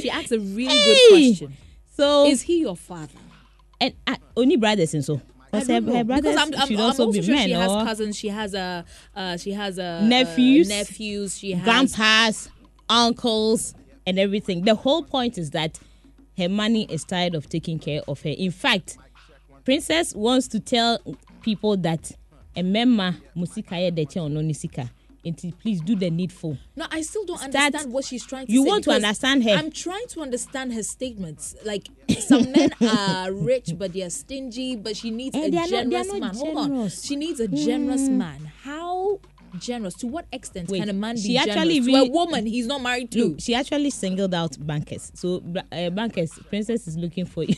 she 0.00 0.10
asked 0.10 0.32
a 0.32 0.38
really 0.40 0.70
Hey! 0.74 0.84
good 0.84 0.98
question. 1.38 1.56
So 1.96 2.26
Is 2.26 2.42
he 2.42 2.60
your 2.60 2.76
father? 2.76 3.12
and 3.80 3.94
uh, 4.06 4.16
only 4.36 4.56
brothers 4.56 4.94
and 4.94 5.04
so. 5.04 5.20
I 5.52 5.60
Because 5.60 5.68
her, 5.68 5.74
her 5.74 6.04
brothers 6.04 6.22
because 6.34 6.36
I'm, 6.36 6.54
I'm, 6.60 6.66
should 6.68 6.78
I'm 6.80 6.84
also, 6.86 7.06
also 7.06 7.12
be 7.20 7.24
sure 7.24 7.34
men 7.34 7.46
she 7.48 7.52
has 7.52 7.70
or 7.70 7.84
cousins. 7.84 8.16
She 8.16 8.28
has 8.28 8.54
a, 8.54 8.84
uh, 9.14 9.36
she 9.36 9.52
has 9.52 9.78
a 9.78 10.02
Nephews, 10.02 10.68
uh, 10.70 10.74
nephews. 10.74 11.38
She 11.38 11.52
has 11.52 11.64
grandpas, 11.64 12.50
uncles, 12.88 13.74
and 14.06 14.18
everything. 14.18 14.62
The 14.64 14.74
whole 14.74 15.02
point 15.02 15.36
is 15.38 15.50
that 15.50 15.78
her 16.36 16.48
money 16.48 16.84
is 16.90 17.04
tired 17.04 17.34
of 17.34 17.48
taking 17.48 17.78
care 17.78 18.00
of 18.08 18.22
her. 18.22 18.30
In 18.30 18.50
fact, 18.50 18.96
Princess 19.64 20.14
wants 20.14 20.48
to 20.48 20.60
tell 20.60 20.98
people 21.42 21.76
that 21.78 22.12
a 22.56 22.62
memma 22.62 23.16
musika 23.36 23.72
ye 23.78 23.90
deche 23.90 24.16
ono 24.16 24.40
nisika. 24.40 24.88
Nti 25.24 25.52
please 25.60 25.80
do 25.80 25.94
the 25.96 26.08
needful. 26.10 26.56
No, 26.76 26.86
I 26.90 27.02
still 27.02 27.24
don't 27.26 27.38
Start- 27.38 27.54
understand 27.54 27.92
what 27.92 28.04
she's 28.04 28.24
trying 28.24 28.46
to 28.46 28.52
You 28.52 28.60
say. 28.60 28.64
You 28.64 28.70
want 28.70 28.84
to 28.84 28.92
understand 28.92 29.44
her. 29.44 29.50
I'm 29.50 29.70
trying 29.72 30.06
to 30.10 30.20
understand 30.22 30.72
her 30.72 30.82
statements. 30.82 31.54
Like 31.64 31.88
some 32.20 32.50
men 32.52 32.70
are 32.80 33.32
rich, 33.32 33.72
but 33.76 33.92
they're 33.92 34.10
stingy. 34.10 34.76
But 34.76 34.96
she 34.96 35.10
needs 35.10 35.34
Eh, 35.36 35.40
a 35.40 35.44
are 35.46 35.50
not- 35.50 35.64
are 35.64 35.68
generous 35.68 36.12
man. 36.14 36.34
Hold 36.36 36.56
on, 36.56 36.88
she 36.88 37.16
needs 37.16 37.40
a 37.40 37.48
generous 37.48 38.08
man. 38.08 38.50
How 38.62 39.20
generous? 39.58 39.94
To 39.94 40.06
what 40.06 40.26
extent 40.32 40.68
Wait, 40.68 40.80
can 40.80 40.88
a 40.88 40.92
man 40.92 41.14
be 41.16 41.34
generous? 41.34 41.56
actually 41.56 41.80
to 41.80 41.94
a 41.96 42.08
woman 42.10 42.46
he's 42.46 42.66
not 42.66 42.82
married 42.82 43.10
to. 43.12 43.24
Look, 43.24 43.40
she 43.40 43.54
actually 43.54 43.90
singled 43.90 44.34
out 44.34 44.56
bankers. 44.64 45.10
So 45.14 45.42
uh, 45.72 45.90
bankers, 45.90 46.38
Princess 46.48 46.86
is 46.86 46.96
looking 46.96 47.26
for 47.26 47.44
you. 47.44 47.56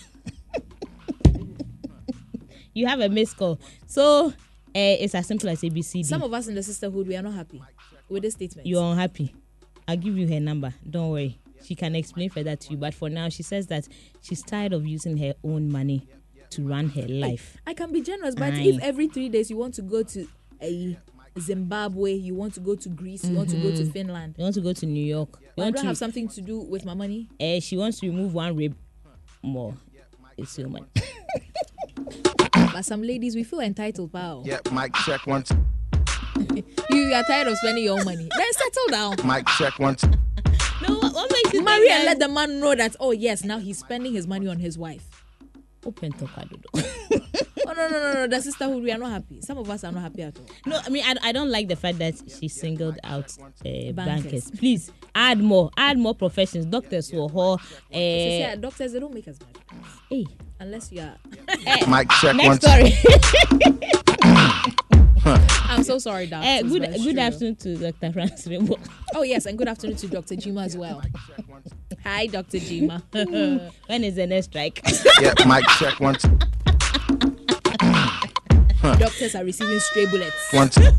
you 2.74 2.86
have 2.86 3.00
a 3.00 3.08
missed 3.08 3.36
call. 3.36 3.60
So 3.86 4.28
uh, 4.28 4.32
it's 4.74 5.14
as 5.14 5.26
simple 5.26 5.48
as 5.48 5.60
ABCD. 5.60 6.04
Some 6.04 6.22
of 6.22 6.32
us 6.32 6.46
in 6.48 6.54
the 6.54 6.62
sisterhood 6.62 7.06
we 7.06 7.16
are 7.16 7.22
not 7.22 7.34
happy 7.34 7.62
with 8.08 8.22
this 8.22 8.34
statement. 8.34 8.66
You're 8.66 8.82
unhappy. 8.92 9.34
I'll 9.88 9.96
give 9.96 10.16
you 10.16 10.28
her 10.28 10.40
number. 10.40 10.72
Don't 10.88 11.10
worry. 11.10 11.38
She 11.64 11.74
can 11.74 11.94
explain 11.94 12.30
further 12.30 12.56
to 12.56 12.70
you. 12.70 12.76
But 12.76 12.94
for 12.94 13.10
now, 13.10 13.28
she 13.28 13.42
says 13.42 13.66
that 13.68 13.86
she's 14.22 14.42
tired 14.42 14.72
of 14.72 14.86
using 14.86 15.16
her 15.18 15.34
own 15.44 15.70
money 15.70 16.06
to 16.50 16.66
run 16.66 16.88
her 16.90 17.06
life. 17.06 17.56
I 17.66 17.74
can 17.74 17.92
be 17.92 18.00
generous, 18.00 18.34
but 18.34 18.54
Aye. 18.54 18.62
if 18.62 18.82
every 18.82 19.08
three 19.08 19.28
days 19.28 19.50
you 19.50 19.56
want 19.56 19.74
to 19.74 19.82
go 19.82 20.02
to 20.02 20.26
a 20.60 20.98
Zimbabwe, 21.38 22.12
you 22.12 22.34
want 22.34 22.54
to 22.54 22.60
go 22.60 22.74
to 22.74 22.88
Greece, 22.88 23.24
you 23.24 23.36
want 23.36 23.50
to 23.50 23.56
go 23.56 23.70
to 23.70 23.84
Finland, 23.92 24.34
You 24.36 24.42
want 24.44 24.54
to 24.56 24.60
go 24.60 24.72
to 24.72 24.86
New 24.86 25.04
York. 25.04 25.38
You 25.56 25.62
I 25.62 25.66
want 25.66 25.76
to, 25.78 25.86
have 25.86 25.96
something 25.96 26.28
to 26.28 26.40
do 26.40 26.60
with 26.60 26.84
my 26.84 26.94
money. 26.94 27.28
uh, 27.40 27.60
she 27.60 27.76
wants 27.76 28.00
to 28.00 28.06
remove 28.08 28.34
one 28.34 28.56
rib 28.56 28.74
more. 29.42 29.74
It's 30.36 30.58
your 30.58 30.68
money. 30.76 30.86
But 32.52 32.82
some 32.84 33.02
ladies, 33.02 33.34
we 33.34 33.44
feel 33.44 33.60
entitled, 33.60 34.12
pal. 34.12 34.42
Yep, 34.44 34.72
mic 34.72 34.94
check 35.06 35.26
once. 35.26 35.50
You, 36.54 36.64
you 36.90 37.12
are 37.14 37.22
tired 37.24 37.48
of 37.48 37.56
spending 37.58 37.84
your 37.84 37.98
own 37.98 38.04
money. 38.04 38.28
Then 38.36 38.52
settle 38.52 38.88
down. 38.90 39.16
Mic 39.26 39.46
check 39.58 39.78
once. 39.78 40.02
no, 40.88 40.94
what, 40.96 41.12
what 41.12 41.30
makes 41.30 41.52
you 41.52 41.62
Marry 41.62 41.90
and 41.90 42.04
let 42.04 42.18
the 42.18 42.28
man 42.28 42.60
know 42.60 42.74
that, 42.74 42.96
oh, 42.98 43.10
yes, 43.12 43.44
now 43.44 43.58
he's 43.58 43.78
spending 43.78 44.12
his 44.14 44.26
money 44.26 44.46
on 44.48 44.58
his 44.58 44.78
wife. 44.78 45.24
Open 45.84 46.12
talk, 46.12 46.30
I 46.36 46.44
don't 46.44 46.64
know. 46.74 46.80
Oh, 46.82 47.62
no, 47.88 47.98
no, 47.98 47.98
no, 48.02 48.14
no. 48.14 48.26
The 48.26 48.40
sisterhood, 48.40 48.82
we 48.82 48.92
are 48.92 48.98
not 48.98 49.10
happy. 49.10 49.40
Some 49.40 49.58
of 49.58 49.68
us 49.70 49.84
are 49.84 49.92
not 49.92 50.02
happy 50.02 50.22
at 50.22 50.38
all. 50.38 50.46
No, 50.66 50.80
I 50.84 50.88
mean 50.90 51.04
I, 51.04 51.14
I 51.28 51.32
don't 51.32 51.50
like 51.50 51.68
the 51.68 51.76
fact 51.76 51.98
that 51.98 52.14
she 52.38 52.48
singled 52.48 52.98
out 53.04 53.36
uh, 53.40 53.42
bankers. 53.64 53.94
Bankers. 53.94 54.50
Please 54.52 54.92
add 55.14 55.38
more, 55.40 55.70
add 55.76 55.98
more 55.98 56.14
professions. 56.14 56.66
Doctors 56.66 57.12
were 57.12 57.28
her. 57.28 57.52
Uh, 57.54 57.58
They 57.92 58.56
doctors, 58.60 58.92
they 58.92 59.00
don't 59.00 59.14
make 59.14 59.28
us 59.28 59.38
money. 59.40 59.54
hey, 60.10 60.26
Unless 60.60 60.92
you 60.92 61.00
are. 61.00 61.16
Mike, 61.88 62.10
check 62.20 62.36
one, 62.36 62.58
next 62.58 62.60
two. 62.60 62.68
story. 62.68 63.90
I'm 65.24 65.82
so 65.84 65.98
sorry, 65.98 66.26
doctor. 66.26 66.48
uh, 66.48 66.62
good 66.62 66.82
good 67.04 67.18
afternoon 67.18 67.56
to 67.56 67.76
Dr. 67.76 68.12
Francis 68.12 68.46
Rainbow. 68.46 68.76
Oh, 69.14 69.22
yes, 69.22 69.44
and 69.46 69.58
good 69.58 69.66
afternoon 69.66 69.96
to 69.96 70.06
Dr. 70.06 70.36
Jima 70.36 70.64
as 70.66 70.76
well. 70.76 71.02
Hi, 72.04 72.26
Dr. 72.28 72.58
Jima. 72.58 73.02
when 73.88 74.04
is 74.04 74.14
the 74.14 74.26
next 74.26 74.46
strike? 74.46 74.80
yeah, 75.20 75.34
mic 75.46 75.64
check 75.78 75.98
one, 75.98 76.14
two. 76.14 76.38
Doctors 78.98 79.34
are 79.34 79.44
receiving 79.44 79.78
stray 79.80 80.06
bullets. 80.06 80.52
One, 80.52 80.68
two. 80.68 80.82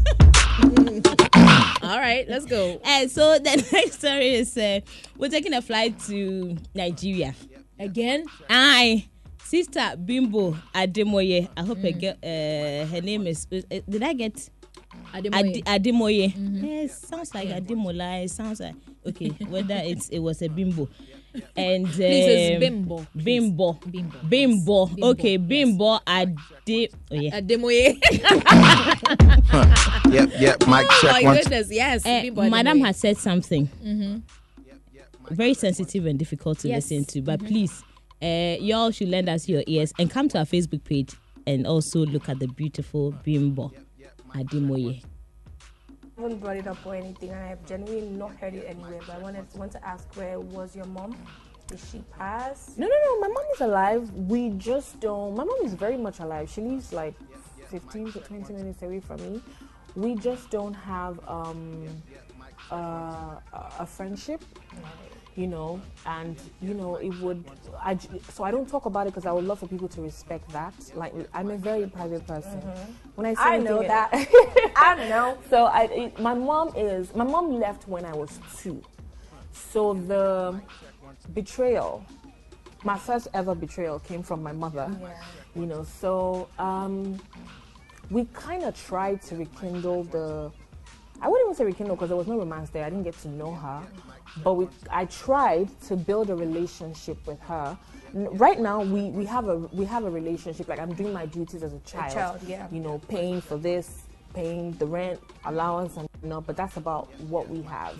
All 1.83 1.99
right, 1.99 2.25
let's 2.29 2.45
go. 2.45 2.79
uh, 2.83 3.07
so 3.07 3.37
the 3.39 3.67
next 3.71 3.99
story 3.99 4.35
is 4.35 4.57
uh, 4.57 4.79
we're 5.17 5.29
taking 5.29 5.53
a 5.53 5.61
flight 5.61 5.99
to 6.07 6.57
Nigeria. 6.73 7.33
Again? 7.79 8.25
Aye. 8.49 9.07
Sister 9.43 9.95
Bimbo 9.97 10.53
Ademoye. 10.73 11.49
I 11.57 11.61
hope 11.63 11.79
her, 11.79 11.91
girl, 11.91 12.13
uh, 12.23 12.85
her 12.85 13.01
name 13.01 13.27
is. 13.27 13.45
Uh, 13.51 13.79
did 13.89 14.03
I 14.03 14.13
get 14.13 14.49
Ademoye. 15.13 15.57
Ade, 15.57 15.65
Ademoye? 15.65 16.33
Yes, 16.63 17.07
sounds 17.07 17.33
like 17.35 17.49
Ademola. 17.49 18.23
It 18.23 18.29
sounds 18.31 18.59
like 18.61 18.75
okay, 19.05 19.29
whether 19.49 19.75
it's 19.83 20.07
it 20.09 20.19
was 20.19 20.41
a 20.41 20.47
bimbo, 20.47 20.87
and 21.55 21.85
um, 21.85 21.91
Please, 21.91 22.27
it's 22.27 22.59
bimbo, 22.59 22.97
please. 23.13 23.23
bimbo, 23.23 23.73
Bimbo, 23.73 24.17
bimbo. 24.29 24.85
Bimbo, 24.87 25.07
Okay, 25.11 25.37
bimbo. 25.37 25.99
I 26.05 26.33
did. 26.65 26.93
Oh 27.11 27.15
yeah. 27.15 27.39
Ademoye. 27.39 27.99
Yep, 30.11 30.29
yep. 30.39 30.67
Mic 30.67 30.85
oh 30.89 30.97
check 31.01 31.11
my 31.11 31.21
one. 31.23 31.37
goodness, 31.37 31.67
yes. 31.71 32.05
Eh, 32.05 32.23
Bimbo 32.23 32.49
Madam 32.49 32.81
has 32.81 32.97
said 32.97 33.17
something 33.17 33.69
very 35.29 35.53
sensitive 35.53 36.05
and 36.05 36.19
difficult 36.19 36.59
to 36.59 36.67
Yes. 36.67 36.91
listen 36.91 37.05
to. 37.05 37.21
But 37.21 37.39
please, 37.39 37.83
uh, 38.21 38.57
y'all 38.59 38.91
should 38.91 39.07
lend 39.09 39.29
us 39.29 39.47
your 39.47 39.63
ears 39.67 39.93
and 39.97 40.09
come 40.11 40.27
to 40.29 40.39
our 40.39 40.45
Facebook 40.45 40.83
page 40.83 41.13
and 41.47 41.65
also 41.65 42.05
look 42.05 42.27
at 42.27 42.39
the 42.39 42.47
beautiful 42.47 43.11
bimbo 43.23 43.71
Ademoye. 44.35 45.03
I 46.17 46.21
haven't 46.21 46.39
brought 46.39 46.57
it 46.57 46.67
up 46.67 46.85
or 46.85 46.95
anything, 46.95 47.29
and 47.29 47.39
I've 47.39 47.65
genuinely 47.65 48.09
not 48.09 48.35
heard 48.35 48.53
it 48.53 48.65
anywhere. 48.67 48.99
But 49.07 49.15
I 49.15 49.19
wanted 49.19 49.45
want 49.55 49.71
to 49.73 49.85
ask, 49.87 50.07
where 50.15 50.39
was 50.39 50.75
your 50.75 50.85
mom? 50.85 51.15
Did 51.67 51.79
she 51.91 52.03
pass? 52.17 52.73
No, 52.77 52.85
no, 52.87 52.93
no. 53.05 53.19
My 53.21 53.27
mom 53.29 53.43
is 53.55 53.61
alive. 53.61 54.11
We 54.13 54.49
just 54.51 54.99
don't. 54.99 55.35
My 55.35 55.43
mom 55.43 55.59
is 55.63 55.73
very 55.73 55.97
much 55.97 56.19
alive. 56.19 56.49
She 56.49 56.61
lives 56.61 56.91
like 56.91 57.15
15 57.69 58.11
to 58.13 58.19
20 58.19 58.53
minutes 58.53 58.81
away 58.83 58.99
from 58.99 59.17
me. 59.21 59.41
We 59.95 60.15
just 60.15 60.49
don't 60.49 60.73
have 60.73 61.19
um, 61.27 61.87
uh, 62.71 62.75
a- 63.53 63.71
a 63.79 63.85
friendship, 63.85 64.41
you 65.41 65.47
know. 65.47 65.81
And 66.05 66.35
you 66.61 66.73
know, 66.73 66.95
it 66.95 67.13
would. 67.19 67.43
I 67.79 67.97
so 68.29 68.43
I 68.43 68.51
don't 68.51 68.69
talk 68.69 68.85
about 68.85 69.07
it 69.07 69.09
because 69.11 69.25
I 69.25 69.31
would 69.31 69.45
love 69.45 69.59
for 69.59 69.67
people 69.67 69.87
to 69.89 70.01
respect 70.01 70.47
that. 70.49 70.73
Like 70.95 71.13
I'm 71.33 71.49
a 71.49 71.57
very 71.57 71.87
private 71.87 72.25
person. 72.27 72.61
When 73.15 73.25
I 73.25 73.33
say 73.33 73.41
I 73.41 73.57
know 73.57 73.81
that. 73.81 74.09
I 74.75 75.09
know. 75.09 75.37
so 75.49 75.65
I, 75.65 75.83
it, 75.85 76.19
my 76.19 76.33
mom 76.33 76.73
is 76.75 77.13
my 77.15 77.23
mom 77.23 77.59
left 77.59 77.87
when 77.87 78.05
I 78.05 78.13
was 78.13 78.39
two. 78.57 78.81
So 79.51 79.93
the 79.93 80.61
betrayal, 81.33 82.05
my 82.83 82.97
first 82.97 83.27
ever 83.33 83.55
betrayal 83.55 83.99
came 83.99 84.23
from 84.23 84.43
my 84.43 84.53
mother. 84.53 84.89
You 85.55 85.65
know, 85.65 85.83
so 85.83 86.47
um, 86.59 87.19
we 88.09 88.25
kind 88.33 88.63
of 88.63 88.79
tried 88.87 89.21
to 89.23 89.35
rekindle 89.35 90.03
the. 90.05 90.51
I 91.23 91.27
wouldn't 91.27 91.47
even 91.47 91.55
say 91.55 91.65
rekindle 91.65 91.95
because 91.95 92.09
there 92.09 92.17
was 92.17 92.27
no 92.27 92.37
romance 92.37 92.69
there. 92.71 92.85
I 92.85 92.89
didn't 92.89 93.03
get 93.03 93.17
to 93.19 93.27
know 93.27 93.53
her, 93.53 93.83
but 94.43 94.53
we 94.53 94.67
I 94.89 95.05
tried 95.05 95.67
to 95.87 95.95
build 95.95 96.29
a 96.29 96.35
relationship 96.35 97.25
with 97.25 97.39
her. 97.41 97.77
Right 98.13 98.59
now, 98.59 98.81
we, 98.81 99.09
we 99.09 99.25
have 99.25 99.47
a 99.47 99.57
we 99.57 99.85
have 99.85 100.03
a 100.03 100.09
relationship. 100.09 100.67
Like 100.67 100.79
I'm 100.79 100.93
doing 100.93 101.13
my 101.13 101.25
duties 101.25 101.63
as 101.63 101.73
a 101.73 101.79
child. 101.79 102.13
child, 102.13 102.41
yeah. 102.45 102.67
You 102.71 102.81
know, 102.81 102.99
paying 103.07 103.39
for 103.41 103.57
this, 103.57 104.03
paying 104.33 104.73
the 104.73 104.85
rent, 104.85 105.19
allowance, 105.45 105.95
and 105.97 106.09
you 106.21 106.29
know. 106.29 106.41
But 106.41 106.57
that's 106.57 106.77
about 106.77 107.09
what 107.21 107.49
we 107.49 107.61
have. 107.63 107.95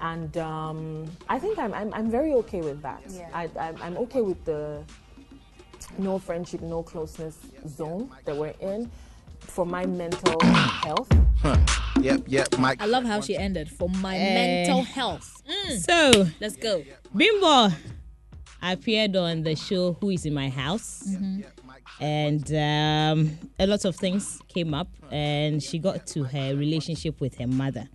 And 0.00 0.36
um, 0.38 1.10
I 1.28 1.38
think 1.38 1.58
I'm, 1.58 1.74
I'm 1.74 1.92
I'm 1.94 2.10
very 2.10 2.32
okay 2.34 2.60
with 2.60 2.80
that. 2.82 3.02
Yeah. 3.08 3.28
I, 3.32 3.50
I'm, 3.58 3.76
I'm 3.82 3.96
okay 3.98 4.20
with 4.20 4.44
the 4.44 4.84
no 5.98 6.18
friendship, 6.18 6.60
no 6.60 6.82
closeness 6.82 7.38
zone 7.66 8.10
that 8.24 8.36
we're 8.36 8.54
in 8.60 8.90
for 9.40 9.66
my 9.66 9.86
mental 9.86 10.40
health. 10.44 11.08
Yep, 12.02 12.22
yep. 12.28 12.58
Mike. 12.58 12.80
I 12.82 12.86
love 12.86 13.04
how 13.04 13.20
she 13.20 13.36
ended 13.36 13.68
for 13.70 13.88
my 13.88 14.16
Eh. 14.16 14.34
mental 14.66 14.82
health. 14.82 15.42
Mm, 15.48 15.78
So, 15.78 16.26
let's 16.40 16.56
go. 16.56 16.82
Bimbo 17.14 17.68
appeared 18.62 19.16
on 19.16 19.42
the 19.42 19.54
show 19.56 19.94
Who 20.00 20.10
is 20.10 20.24
in 20.26 20.34
My 20.34 20.48
House. 20.48 21.04
And 22.00 22.46
um, 22.54 23.38
a 23.58 23.66
lot 23.66 23.84
of 23.84 23.96
things 23.96 24.40
came 24.48 24.72
up, 24.72 24.88
and 25.10 25.62
she 25.62 25.78
got 25.78 26.06
to 26.08 26.24
her 26.24 26.56
relationship 26.56 27.20
with 27.20 27.36
her 27.38 27.46
mother. 27.46 27.88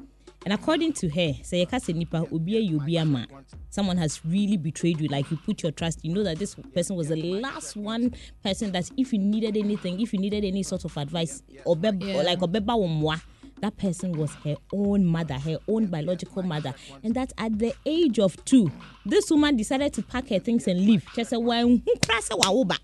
And 0.45 0.53
according 0.53 0.93
to 0.93 1.09
her, 1.09 1.33
say 1.41 1.61
you 1.71 1.79
say 1.79 1.93
nipa 1.93 2.27
obi 2.31 2.51
you 2.59 2.79
be 2.79 2.97
a 2.97 3.05
man. 3.05 3.25
Someone 3.71 3.97
has 3.97 4.23
really 4.23 4.57
betrayed 4.57 5.01
you. 5.01 5.07
Like 5.07 5.31
you 5.31 5.37
put 5.37 5.63
your 5.63 5.71
trust. 5.71 6.05
You 6.05 6.13
know 6.13 6.23
that 6.23 6.37
this 6.37 6.53
person 6.53 6.95
was 6.95 7.07
the 7.07 7.15
last 7.15 7.75
one 7.75 8.13
person 8.43 8.71
that 8.73 8.87
if 8.95 9.11
you 9.11 9.17
needed 9.17 9.57
anything, 9.57 9.99
if 9.99 10.13
you 10.13 10.19
needed 10.19 10.45
any 10.45 10.61
sort 10.61 10.85
of 10.85 10.95
advice, 10.97 11.41
or, 11.65 11.75
Yeah. 11.81 12.17
or 12.17 12.23
like 12.23 12.37
obeba 12.41 12.77
womwa, 12.77 13.19
that 13.61 13.77
person 13.77 14.11
was 14.13 14.33
her 14.43 14.55
own 14.73 15.05
mother, 15.05 15.35
her 15.35 15.57
own 15.67 15.87
biological 15.87 16.43
mother. 16.43 16.73
And 17.03 17.13
that 17.15 17.33
at 17.37 17.57
the 17.57 17.73
age 17.85 18.19
of 18.19 18.43
two, 18.45 18.71
this 19.05 19.29
woman 19.31 19.55
decided 19.55 19.93
to 19.93 20.03
pack 20.03 20.27
her 20.29 20.39
things 20.39 20.67
and 20.67 20.79
leave. 20.85 21.05
She 21.15 21.23
said, 21.23 21.37
well, 21.37 21.67
wawoba? 21.67 22.77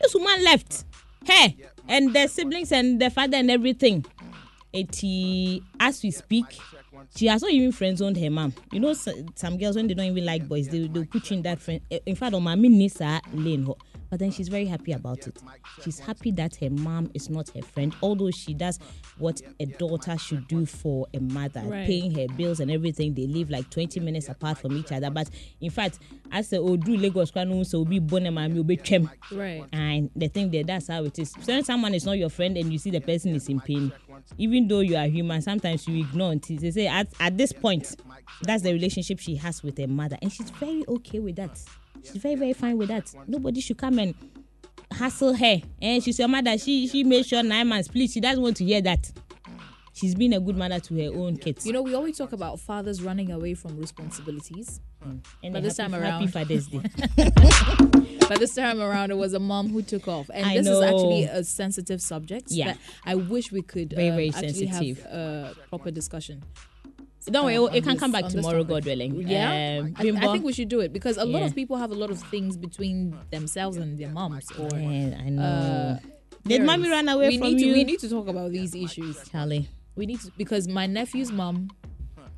This 0.00 0.14
woman 0.14 0.44
left 0.44 0.84
her 1.26 1.48
and 1.88 2.12
the 2.14 2.26
siblings 2.26 2.72
and 2.72 3.00
the 3.00 3.10
father 3.10 3.36
and 3.36 3.50
everything. 3.50 4.04
Eti, 4.74 5.62
as 5.78 6.02
we 6.02 6.10
speak, 6.10 6.46
she 7.14 7.26
has 7.26 7.42
not 7.42 7.50
even 7.50 7.72
friend 7.72 7.96
zoned 7.98 8.16
her 8.16 8.30
mom. 8.30 8.54
You 8.72 8.80
know, 8.80 8.94
some 8.94 9.58
girls 9.58 9.76
when 9.76 9.86
they 9.86 9.94
don't 9.94 10.06
even 10.06 10.24
like 10.24 10.48
boys, 10.48 10.68
they 10.68 10.86
they'll 10.88 11.04
put 11.04 11.30
you 11.30 11.36
in 11.36 11.42
that 11.42 11.60
friend. 11.60 11.80
eh, 11.90 11.98
In 12.06 12.16
fact, 12.16 12.34
on 12.34 12.42
my 12.42 12.54
Nisa 12.54 13.20
lane. 13.34 13.68
But 14.12 14.18
then 14.18 14.30
she's 14.30 14.48
very 14.48 14.66
happy 14.66 14.92
about 14.92 15.26
it. 15.26 15.38
She's 15.82 15.98
happy 15.98 16.32
that 16.32 16.56
her 16.56 16.68
mom 16.68 17.10
is 17.14 17.30
not 17.30 17.48
her 17.54 17.62
friend, 17.62 17.96
although 18.02 18.30
she 18.30 18.52
does 18.52 18.78
what 19.16 19.40
a 19.58 19.64
daughter 19.64 20.18
should 20.18 20.46
do 20.48 20.66
for 20.66 21.06
a 21.14 21.18
mother, 21.18 21.62
Right. 21.64 21.86
paying 21.86 22.14
her 22.16 22.26
bills 22.36 22.60
and 22.60 22.70
everything. 22.70 23.14
They 23.14 23.26
live 23.26 23.48
like 23.48 23.70
20 23.70 24.00
minutes 24.00 24.28
apart 24.28 24.58
from 24.58 24.76
each 24.76 24.92
other. 24.92 25.08
But 25.08 25.30
in 25.62 25.70
fact, 25.70 25.98
as 26.30 26.50
the 26.50 26.58
Odu 26.58 26.94
Lagos 26.98 27.30
so 27.32 27.86
be 27.86 28.00
bonema, 28.00 28.54
you'll 28.54 28.64
be 28.64 28.76
chem. 28.76 29.08
Right. 29.32 29.64
And 29.72 30.10
the 30.14 30.28
thing 30.28 30.50
there, 30.50 30.64
that's 30.64 30.88
how 30.88 31.04
it 31.04 31.18
is. 31.18 31.30
So 31.30 31.54
when 31.54 31.64
someone 31.64 31.94
is 31.94 32.04
not 32.04 32.18
your 32.18 32.28
friend 32.28 32.58
and 32.58 32.70
you 32.70 32.78
see 32.78 32.90
the 32.90 33.00
person 33.00 33.34
is 33.34 33.48
in 33.48 33.60
pain, 33.60 33.92
even 34.36 34.68
though 34.68 34.80
you 34.80 34.94
are 34.96 35.06
human, 35.06 35.40
sometimes 35.40 35.88
you 35.88 36.00
ignore 36.04 36.34
it. 36.34 36.42
They 36.42 36.70
say 36.70 36.86
at, 36.86 37.08
at 37.18 37.38
this 37.38 37.54
point, 37.54 37.96
that's 38.42 38.62
the 38.62 38.74
relationship 38.74 39.20
she 39.20 39.36
has 39.36 39.62
with 39.62 39.78
her 39.78 39.86
mother. 39.88 40.18
And 40.20 40.30
she's 40.30 40.50
very 40.50 40.84
okay 40.86 41.18
with 41.18 41.36
that. 41.36 41.58
She's 42.04 42.20
very, 42.22 42.34
very 42.34 42.52
fine 42.52 42.76
with 42.78 42.88
that. 42.88 43.12
Nobody 43.26 43.60
should 43.60 43.78
come 43.78 43.98
and 43.98 44.14
hassle 44.90 45.34
her. 45.34 45.56
And 45.80 46.02
she's 46.02 46.18
your 46.18 46.28
mother. 46.28 46.56
She 46.58 46.86
she 46.88 47.04
made 47.04 47.26
sure 47.26 47.42
nine 47.42 47.68
months. 47.68 47.88
Please, 47.88 48.12
she 48.12 48.20
doesn't 48.20 48.42
want 48.42 48.56
to 48.58 48.64
hear 48.64 48.80
that. 48.82 49.10
She's 49.94 50.14
been 50.14 50.32
a 50.32 50.40
good 50.40 50.56
mother 50.56 50.80
to 50.80 50.94
her 51.04 51.14
own 51.18 51.36
kids. 51.36 51.66
You 51.66 51.72
know, 51.74 51.82
we 51.82 51.94
always 51.94 52.16
talk 52.16 52.32
about 52.32 52.58
fathers 52.60 53.02
running 53.02 53.30
away 53.30 53.52
from 53.54 53.78
responsibilities. 53.78 54.80
and 55.42 55.52
but 55.52 55.62
this 55.62 55.76
happy, 55.76 55.92
time 55.92 56.00
Happy 56.02 56.24
around- 56.24 56.32
Father's 56.32 56.66
Day. 56.68 56.80
But 58.28 58.38
this 58.38 58.54
time 58.54 58.80
around, 58.80 59.10
it 59.10 59.16
was 59.18 59.34
a 59.34 59.38
mom 59.38 59.68
who 59.68 59.82
took 59.82 60.08
off, 60.08 60.30
and 60.32 60.46
I 60.46 60.56
this 60.56 60.66
is 60.66 60.80
actually 60.80 61.24
a 61.24 61.44
sensitive 61.44 62.00
subject. 62.00 62.46
Yeah. 62.50 62.74
I 63.04 63.16
wish 63.16 63.52
we 63.52 63.60
could 63.60 63.92
Very, 63.92 64.08
um, 64.08 64.14
very 64.14 64.28
actually 64.28 64.68
sensitive. 64.70 65.02
have 65.02 65.12
a 65.12 65.54
proper 65.68 65.90
discussion. 65.90 66.42
Don't 67.26 67.44
worry, 67.44 67.56
uh, 67.56 67.64
it 67.66 67.82
can 67.84 67.92
this- 67.92 68.00
come 68.00 68.12
back 68.12 68.26
tomorrow. 68.28 68.64
God 68.64 68.84
willing. 68.84 69.26
Yeah, 69.28 69.80
Um, 69.82 69.94
I, 69.96 70.26
I 70.28 70.32
think 70.32 70.44
we 70.44 70.52
should 70.52 70.68
do 70.68 70.80
it 70.80 70.92
because 70.92 71.16
a 71.16 71.24
lot 71.24 71.40
Yeah. 71.40 71.46
of 71.46 71.54
people 71.54 71.76
have 71.76 71.90
a 71.92 71.94
lot 71.94 72.10
of 72.10 72.20
things 72.30 72.56
between 72.56 73.14
themselves 73.30 73.76
and 73.76 73.98
their 73.98 74.08
moms. 74.10 74.46
Or 74.58 74.68
Man, 74.76 75.14
I 75.24 75.28
know. 75.30 75.42
uh, 75.42 75.98
Did 76.46 76.62
mommy 76.62 76.88
run 76.88 77.08
away 77.08 77.28
we 77.28 77.38
from 77.38 77.48
need 77.48 77.60
you? 77.60 77.72
To, 77.72 77.78
we 77.78 77.84
need 77.84 78.00
to 78.00 78.08
talk 78.08 78.26
about 78.28 78.50
these 78.50 78.74
issues. 78.74 79.16
Charlie. 79.30 79.68
We 79.94 80.06
need 80.06 80.20
to 80.20 80.32
because 80.36 80.66
my 80.66 80.86
nephew's 80.86 81.30
mom 81.30 81.68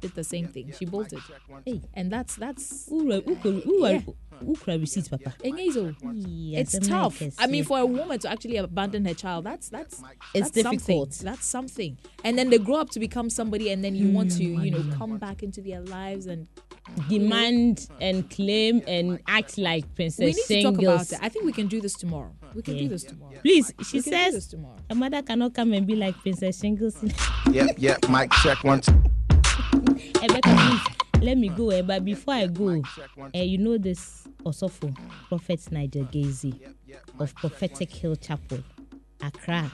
did 0.05 0.15
the 0.15 0.25
same 0.25 0.47
thing. 0.49 0.73
She 0.79 0.85
bolted, 0.85 1.21
Hey. 1.65 1.81
and 1.95 2.11
that's 2.13 2.37
that's 2.37 2.87
Who 2.89 3.11
ra- 3.11 3.21
who 3.21 3.35
who 3.61 3.87
Yeah. 3.87 3.93
ra- 3.93 4.39
who 4.41 4.55
could 4.57 4.81
receipt, 4.81 5.09
Papa? 5.09 5.33
Enyezo. 5.43 5.95
Yes, 6.27 6.75
it's 6.75 6.89
tough. 6.89 7.21
like, 7.21 7.33
I 7.39 7.47
mean, 7.47 7.59
yes, 7.63 7.69
for 7.69 7.79
a 7.79 7.87
woman 7.87 8.19
to 8.19 8.29
actually 8.31 8.57
abandon 8.57 9.05
her 9.07 9.15
child, 9.15 9.45
that's 9.45 9.69
that's 9.71 10.03
It's 10.35 10.51
that's 10.51 10.63
something. 10.63 10.79
difficult. 10.79 11.11
That's 11.23 11.47
something. 11.47 11.97
And 12.25 12.37
then 12.37 12.51
they 12.51 12.59
grow 12.59 12.77
up 12.77 12.91
to 12.91 13.01
become 13.01 13.31
somebody, 13.31 13.71
and 13.71 13.83
then 13.85 13.95
you 13.95 14.07
mm. 14.09 14.13
want 14.13 14.33
to, 14.33 14.45
you 14.45 14.71
know, 14.71 14.85
come 14.97 15.17
back 15.19 15.43
into 15.43 15.61
their 15.63 15.81
lives, 15.81 16.27
and 16.27 16.49
demand 17.09 17.89
and 18.01 18.29
claim 18.29 18.83
and 18.87 19.19
act 19.27 19.57
like 19.57 19.85
princess. 19.95 20.19
we 20.19 20.25
Princess 20.33 20.51
need 20.51 20.57
to 20.57 20.63
talk 20.65 20.75
about 20.75 20.83
Shingles. 20.83 21.13
it. 21.13 21.19
I 21.23 21.29
think 21.31 21.45
we 21.47 21.53
can 21.53 21.67
do 21.67 21.81
this 21.81 21.95
tomorrow. 21.95 22.33
We 22.55 22.61
can 22.63 22.77
do 22.77 22.89
this 22.89 23.05
tomorrow. 23.05 23.33
Please, 23.41 23.73
she 23.83 23.99
we 23.99 24.03
can 24.03 24.13
do 24.13 24.19
this 24.33 24.33
says 24.35 24.47
tomorrow. 24.49 24.77
a 24.91 24.95
mother 24.95 25.23
cannot 25.23 25.55
come 25.55 25.73
and 25.73 25.87
be 25.87 25.97
like 25.97 26.15
Princess 26.17 26.61
Shingles. 26.61 26.97
Yep, 27.51 27.77
yep. 27.79 28.09
Mic 28.11 28.31
check 28.43 28.63
one, 28.65 28.81
Please 30.29 30.81
let 31.21 31.37
me 31.39 31.49
go. 31.49 31.71
Eh, 31.71 31.83
but 31.83 32.05
before 32.05 32.35
I 32.35 32.47
go, 32.47 32.83
eh, 33.35 33.43
you 33.43 33.59
know 33.59 33.79
this 33.79 34.27
Osofo, 34.45 34.95
Prophet 35.29 35.61
Nigel 35.71 36.05
Gaisie 36.05 36.61
of 37.19 37.35
Prophetic 37.35 37.91
Hill 37.93 38.17
Chapel, 38.17 38.59
Accra. 39.23 39.71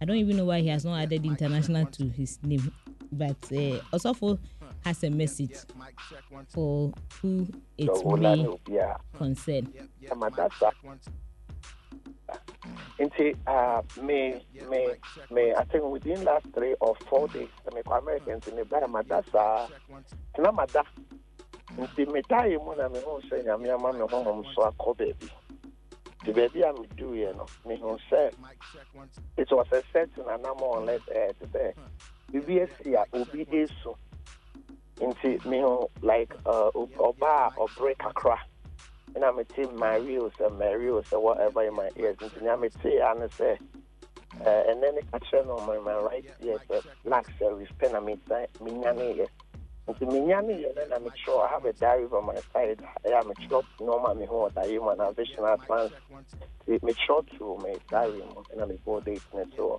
I 0.00 0.04
don't 0.04 0.16
even 0.16 0.36
know 0.36 0.46
why 0.46 0.60
he 0.60 0.68
has 0.68 0.84
not 0.84 1.00
added 1.00 1.24
international 1.24 1.86
to 1.86 2.08
his 2.08 2.38
name, 2.42 2.72
but 3.12 3.36
uh, 3.52 3.80
Osofo 3.92 4.38
has 4.84 5.02
a 5.04 5.10
message 5.10 5.56
for 6.48 6.92
who 7.20 7.46
it 7.76 7.90
may 8.18 8.46
concern. 9.16 9.72
Nti, 12.98 13.34
uh, 13.46 13.82
me, 14.02 14.44
me, 14.68 14.88
me, 15.30 15.54
I 15.54 15.64
think 15.64 15.84
within 15.84 16.22
last 16.24 16.46
three 16.54 16.74
or 16.80 16.94
four 17.08 17.28
days, 17.28 17.48
me 17.74 17.82
kɔ 17.82 17.98
Americans 17.98 18.46
me 18.54 18.62
ba 18.62 18.80
Amadasa. 18.80 19.70
Tena 20.34 20.52
mada. 20.54 20.84
Nti 21.78 22.12
me 22.12 22.22
tae 22.28 22.56
mu 22.58 22.74
na 22.76 22.88
me 22.88 23.00
hu 23.00 23.20
sɛ 23.30 23.44
nyame 23.44 23.70
ama 23.72 23.92
me 23.92 24.00
honhom 24.06 24.44
so 24.54 24.62
akɔ 24.70 24.96
baabi. 24.98 25.30
Nti 26.22 26.32
baabi 26.34 26.80
me 26.80 26.86
duiɛ 26.96 27.36
no, 27.36 27.46
me 27.66 27.76
hu 27.76 27.96
sɛ 28.10 28.32
it 29.36 29.48
was 29.50 29.66
a 29.72 29.82
certain 29.92 30.28
anam 30.28 30.60
on 30.62 30.86
let 30.86 31.00
uh, 31.08 31.32
te 31.38 31.46
sɛ 31.46 31.74
biribi 32.32 32.62
asi 32.62 32.94
a 32.94 33.04
obi 33.12 33.44
esu 33.46 33.94
nti 35.00 35.40
mehu 35.44 35.88
like 36.02 36.34
uh, 36.44 36.70
ɔba 36.74 37.48
a 37.48 37.50
ɔbere 37.56 37.94
ɛna 39.14 39.36
mete 39.36 39.66
mario 39.72 40.30
sɛ 40.30 40.50
mario 40.58 41.00
sɛ 41.02 41.20
whatever 41.20 41.62
in 41.62 41.74
my 41.74 41.90
ears. 41.96 42.16
Nti 42.16 42.42
nea 42.42 42.56
metee 42.56 43.00
a 43.00 43.14
ne 43.18 43.26
sɛ 43.26 43.58
ɛnɛ 44.40 44.94
ne 44.94 45.00
ka 45.10 45.18
kyerɛ 45.18 45.46
no 45.46 45.56
ɔma 45.56 45.82
my 45.84 45.94
right 46.00 46.24
ear 46.42 46.58
sɛ 46.68 46.82
black 47.04 47.26
service 47.38 47.68
pɛ 47.80 47.92
na 47.92 48.00
mesa 48.00 48.46
menyaneeɛ 48.60 49.26
nti 49.88 50.04
menyaneeɛ 50.06 50.74
no 50.76 50.84
na 50.86 50.98
mekyerɛ 50.98 51.40
I 51.44 51.48
have 51.48 51.64
a 51.64 51.72
diary 51.72 52.06
by 52.06 52.20
my 52.20 52.34
side. 52.52 52.78
Ɛyɛ 53.04 53.20
a 53.20 53.24
mekyerɛ 53.24 53.64
nɔɔma 53.80 54.16
mehu 54.18 54.36
wɔ 54.42 54.50
daeɛ 54.52 54.80
mu 54.80 54.90
anaa 54.94 55.14
visional 55.14 55.58
plans 55.66 55.92
nti 56.66 56.78
mekyerɛ 56.80 57.38
to 57.38 57.58
me 57.64 57.76
diary 57.90 58.22
mu 58.22 58.42
ɛna 58.54 58.64
mebɔɔ 58.70 59.04
date 59.04 59.34
ne 59.34 59.44
to 59.56 59.78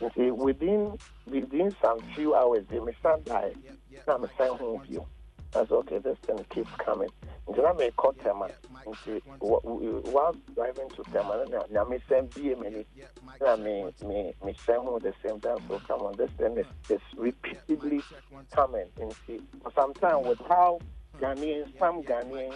nti 0.00 0.30
within 0.36 0.98
within 1.26 1.74
some 1.82 1.98
few 2.14 2.34
hours 2.34 2.64
de 2.66 2.78
mesan 2.80 3.24
dae 3.24 3.54
na 4.06 4.18
mesan 4.18 4.56
ho 4.58 4.78
bio 4.86 5.06
That's 5.52 5.70
okay. 5.70 5.98
This 5.98 6.18
thing 6.26 6.44
keeps 6.50 6.70
coming. 6.84 7.08
Nti 7.48 7.62
na 7.62 7.72
mekɔ 7.72 8.22
Tema. 8.22 8.48
Nti 8.86 9.22
wa- 9.40 10.32
driving 10.54 10.88
to 10.90 11.02
Tema, 11.04 11.44
na 11.48 11.62
na 11.70 11.84
me 11.84 11.98
send 12.08 12.32
be 12.34 12.54
many. 12.54 12.84
Na 13.40 13.56
me 13.56 13.84
me 14.44 14.54
send 14.66 14.82
home 14.84 14.98
the 15.02 15.14
same 15.24 15.40
time. 15.40 15.56
So 15.68 15.80
come 15.86 16.00
on, 16.02 16.16
this 16.16 16.30
thing 16.32 16.58
is, 16.58 16.66
is 16.90 17.00
repeatedly 17.16 18.02
coming. 18.54 18.86
Nti 18.98 19.40
sometimes 19.74 20.26
with 20.26 20.40
how 20.48 20.78
Ghanaians, 21.18 21.72
some 21.78 22.02
Ghanaians 22.02 22.54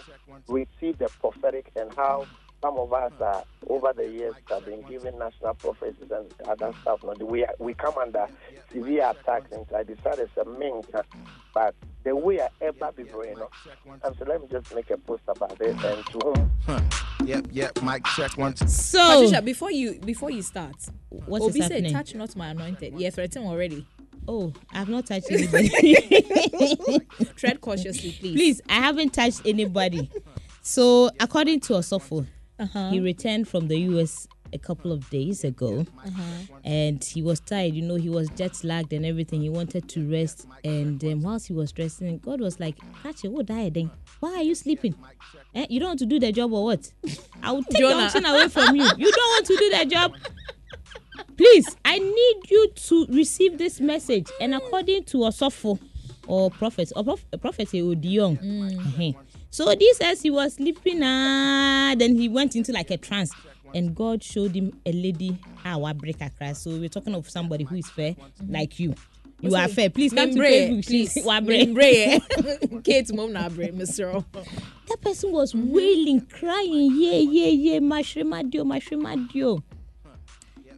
receive 0.48 0.98
the 0.98 1.08
prophetic 1.20 1.70
and 1.74 1.92
how 1.94 2.26
some 2.60 2.78
of 2.78 2.92
us 2.92 3.12
are 3.20 3.42
over 3.68 3.92
the 3.96 4.06
years 4.08 4.34
have 4.50 4.64
been 4.66 4.82
given 4.82 5.18
national 5.18 5.54
prophecies 5.54 6.10
and 6.12 6.32
other 6.46 6.72
stuff. 6.82 7.00
No, 7.02 7.14
we 7.26 7.44
are, 7.44 7.54
we 7.58 7.74
come 7.74 7.94
under 7.98 8.28
severe 8.70 9.10
attacks, 9.10 9.50
and 9.52 9.66
I 9.74 9.82
decided 9.82 10.28
to 10.36 10.44
mink, 10.44 10.86
but 11.54 11.74
the 12.04 12.14
way 12.16 12.40
I 12.40 12.48
ever 12.60 12.90
be 12.96 13.04
brain, 13.04 13.34
no. 13.36 13.48
And 14.04 14.16
so 14.18 14.24
let 14.26 14.40
me 14.40 14.48
just 14.50 14.74
make 14.74 14.90
a 14.90 14.96
post 14.98 15.22
about 15.28 15.58
this 15.58 15.76
and 15.84 16.06
to 16.06 16.18
whom. 16.24 16.50
Yep, 17.26 17.46
yep. 17.52 17.82
Mic 17.82 18.04
check 18.16 18.36
one. 18.36 18.52
two. 18.54 18.66
So, 18.66 18.98
Patricia, 19.24 19.42
before 19.42 19.70
you 19.70 19.94
before 20.00 20.30
you 20.30 20.42
start, 20.42 20.74
what 21.10 21.42
is 21.42 21.48
Obi 21.50 21.60
said, 21.60 21.70
happening? 21.72 21.92
"Touch 21.92 22.14
not 22.14 22.34
my 22.36 22.48
anointed." 22.48 22.94
Yeah, 22.98 23.10
threaten 23.10 23.44
already. 23.46 23.86
Oh, 24.26 24.52
I've 24.72 24.88
not 24.88 25.06
touched 25.06 25.30
anybody. 25.30 25.68
Tread 27.36 27.60
cautiously, 27.60 28.12
please. 28.12 28.32
Please, 28.34 28.60
I 28.68 28.74
haven't 28.74 29.10
touched 29.12 29.42
anybody. 29.44 30.10
So, 30.62 31.10
according 31.20 31.60
to 31.60 31.72
Osofo, 31.74 32.26
Uh-huh. 32.58 32.90
he 32.90 33.00
returned 33.00 33.48
from 33.48 33.66
the 33.68 33.76
US 33.90 34.28
a 34.52 34.58
couple 34.58 34.92
of 34.92 35.08
days 35.10 35.44
ago 35.44 35.86
Uh-huh. 36.06 36.58
and 36.64 37.02
he 37.02 37.22
was 37.22 37.40
tired. 37.40 37.74
You 37.74 37.82
know, 37.82 37.94
he 37.96 38.08
was 38.08 38.28
jet 38.30 38.62
lagged 38.64 38.92
and 38.92 39.04
everything. 39.06 39.40
He 39.42 39.48
wanted 39.48 39.88
to 39.88 40.10
rest. 40.10 40.46
And 40.64 41.02
um, 41.04 41.22
whilst 41.22 41.46
he 41.48 41.52
was 41.54 41.72
resting, 41.78 42.18
God 42.18 42.40
was 42.40 42.60
like, 42.60 42.76
Catch 43.02 43.22
what 43.24 43.46
died 43.46 43.74
then? 43.74 43.90
Why 44.20 44.34
are 44.36 44.42
you 44.42 44.54
sleeping? 44.54 44.94
Eh, 45.54 45.66
you 45.68 45.80
don't 45.80 45.88
want 45.90 45.98
to 46.00 46.06
do 46.06 46.18
the 46.18 46.32
job 46.32 46.52
or 46.52 46.64
what? 46.64 46.92
I 47.42 47.52
will 47.52 47.62
take 47.64 47.80
Jonah. 47.80 47.96
the 47.96 48.02
option 48.04 48.24
away 48.26 48.48
from 48.48 48.76
you. 48.76 48.84
You 48.96 49.10
don't 49.12 49.30
want 49.34 49.46
to 49.46 49.56
do 49.56 49.70
the 49.78 49.84
job. 49.86 50.14
Please, 51.36 51.76
I 51.84 51.98
need 51.98 52.50
you 52.50 52.68
to 52.74 53.06
receive 53.10 53.58
this 53.58 53.80
message. 53.80 54.28
And 54.40 54.54
according 54.54 55.04
to 55.04 55.18
Osofo 55.18 55.78
or 56.26 56.50
prophet, 56.50 56.92
or 56.94 57.04
prof, 57.04 57.24
prophet 57.40 57.68
Odion, 57.68 58.38
uh 58.38 59.12
so 59.50 59.66
this 59.74 60.00
as 60.00 60.22
he 60.22 60.30
was 60.30 60.54
sleeping, 60.54 61.02
ah, 61.02 61.94
then 61.98 62.16
he 62.16 62.28
went 62.28 62.56
into 62.56 62.72
like 62.72 62.90
a 62.90 62.96
trance. 62.96 63.32
And 63.74 63.94
God 63.94 64.22
showed 64.22 64.54
him 64.54 64.72
a 64.84 64.92
lady, 64.92 65.38
ah, 65.64 65.78
wa 65.78 65.92
break 65.92 66.20
across. 66.20 66.62
So 66.62 66.70
we're 66.70 66.88
talking 66.88 67.14
of 67.14 67.28
somebody 67.30 67.64
who 67.64 67.76
is 67.76 67.88
fair, 67.88 68.14
like 68.48 68.78
you. 68.78 68.94
You 69.40 69.56
are 69.56 69.66
fair. 69.66 69.90
Please 69.90 70.12
come 70.12 70.30
to 70.30 70.38
Membre, 70.38 70.46
Facebook. 70.48 70.86
please. 70.86 71.24
Membre. 72.64 72.80
Kate 72.84 73.12
mom 73.12 73.32
na 73.32 73.48
bre, 73.48 73.64
Mr. 73.72 74.24
That 74.88 75.00
person 75.00 75.32
was 75.32 75.52
wailing, 75.54 76.20
crying, 76.26 76.92
yeah, 76.94 77.18
yeah, 77.18 77.48
yeah, 77.48 77.78
mashrimadio, 77.80 78.62
mashrimadio. 78.64 79.62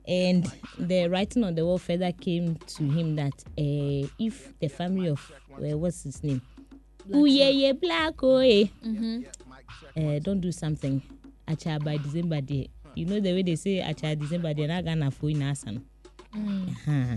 And 0.07 0.51
the 0.79 1.09
writing 1.09 1.45
on 1.45 1.55
the 1.55 1.65
wall 1.65 1.79
further 1.79 2.13
came 2.13 2.57
to 2.57 2.85
him 2.85 3.17
that 3.17 3.33
uh, 3.59 4.09
if 4.19 4.59
the 4.61 4.69
family 4.69 5.09
of 5.09 5.33
uh, 5.53 5.77
what's 5.77 6.03
his 6.05 6.23
name, 6.23 6.41
Ooh, 7.15 7.27
yeah, 7.27 7.49
yeah, 7.51 7.73
black, 7.73 8.15
oh, 8.23 8.37
eh, 8.37 8.65
uh, 9.97 10.19
don't 10.21 10.41
do 10.41 10.53
something, 10.53 11.03
acha 11.47 11.83
by 11.85 11.99
December 11.99 12.41
day. 12.41 12.69
You 12.95 13.07
know 13.07 13.21
the 13.21 13.33
way 13.33 13.43
they 13.43 13.57
say 13.57 13.81
acha 13.81 14.19
december 14.19 14.55
they're 14.55 14.69
not 14.69 14.85
gonna 14.85 15.11
fool 15.11 15.31
in 15.31 15.43
asan. 15.43 15.85
Uh-huh. 16.35 17.17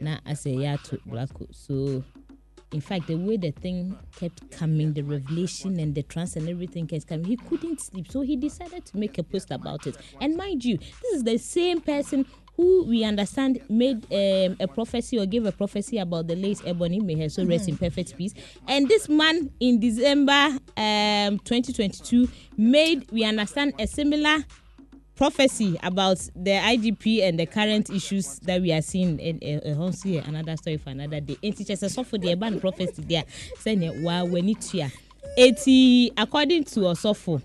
Na 0.00 0.18
I 0.26 0.34
say 0.34 0.52
yeah 0.52 0.76
to 0.76 0.98
black. 1.06 1.30
So 1.50 2.04
in 2.74 2.80
fact, 2.80 3.06
the 3.06 3.14
way 3.14 3.36
the 3.36 3.52
thing 3.52 3.96
kept 4.18 4.50
coming, 4.50 4.92
the 4.94 5.02
revelation 5.02 5.78
and 5.78 5.94
the 5.94 6.02
trance 6.02 6.34
and 6.34 6.48
everything 6.48 6.88
kept 6.88 7.06
coming, 7.06 7.24
he 7.24 7.36
couldn't 7.36 7.80
sleep. 7.80 8.10
So 8.10 8.22
he 8.22 8.34
decided 8.34 8.84
to 8.86 8.96
make 8.96 9.16
a 9.16 9.22
post 9.22 9.52
about 9.52 9.86
it. 9.86 9.96
And 10.20 10.36
mind 10.36 10.64
you, 10.64 10.78
this 10.78 11.14
is 11.14 11.22
the 11.22 11.38
same 11.38 11.80
person 11.80 12.26
who 12.56 12.84
we 12.84 13.04
understand 13.04 13.60
made 13.68 14.04
um, 14.12 14.56
a 14.58 14.66
prophecy 14.66 15.18
or 15.18 15.26
gave 15.26 15.46
a 15.46 15.52
prophecy 15.52 15.98
about 15.98 16.26
the 16.26 16.34
late 16.34 16.60
Ebony, 16.66 16.98
may 16.98 17.14
her 17.18 17.28
soul 17.28 17.46
rest 17.46 17.68
in 17.68 17.76
perfect 17.76 18.16
peace. 18.16 18.34
And 18.66 18.88
this 18.88 19.08
man 19.08 19.52
in 19.60 19.78
December 19.78 20.58
um, 20.76 21.38
2022 21.40 22.28
made, 22.56 23.08
we 23.12 23.24
understand, 23.24 23.74
a 23.78 23.86
similar 23.86 24.44
prophecy 25.16 25.78
about 25.82 26.18
the 26.34 26.50
IDP 26.50 27.22
and 27.22 27.38
the 27.38 27.46
current 27.46 27.90
issues 27.90 28.38
that 28.40 28.60
we 28.60 28.72
are 28.72 28.82
seeing 28.82 29.18
in 29.20 29.38
a 29.42 29.72
uh, 29.72 29.90
see 29.92 30.16
another 30.18 30.56
story 30.56 30.76
for 30.76 30.90
another 30.90 31.20
day. 31.20 31.36
And 31.42 31.56
teachers 31.56 31.82
are 31.82 32.04
for 32.04 32.18
the 32.18 32.34
ban 32.34 32.60
prophecy 32.60 33.02
there 33.02 33.24
saying 33.58 34.02
wow 34.02 34.24
when 34.24 34.48
it 34.48 34.64
here. 34.64 34.90
Eighty 35.36 36.12
according 36.16 36.64
to 36.64 36.80
Osofo 36.80 37.40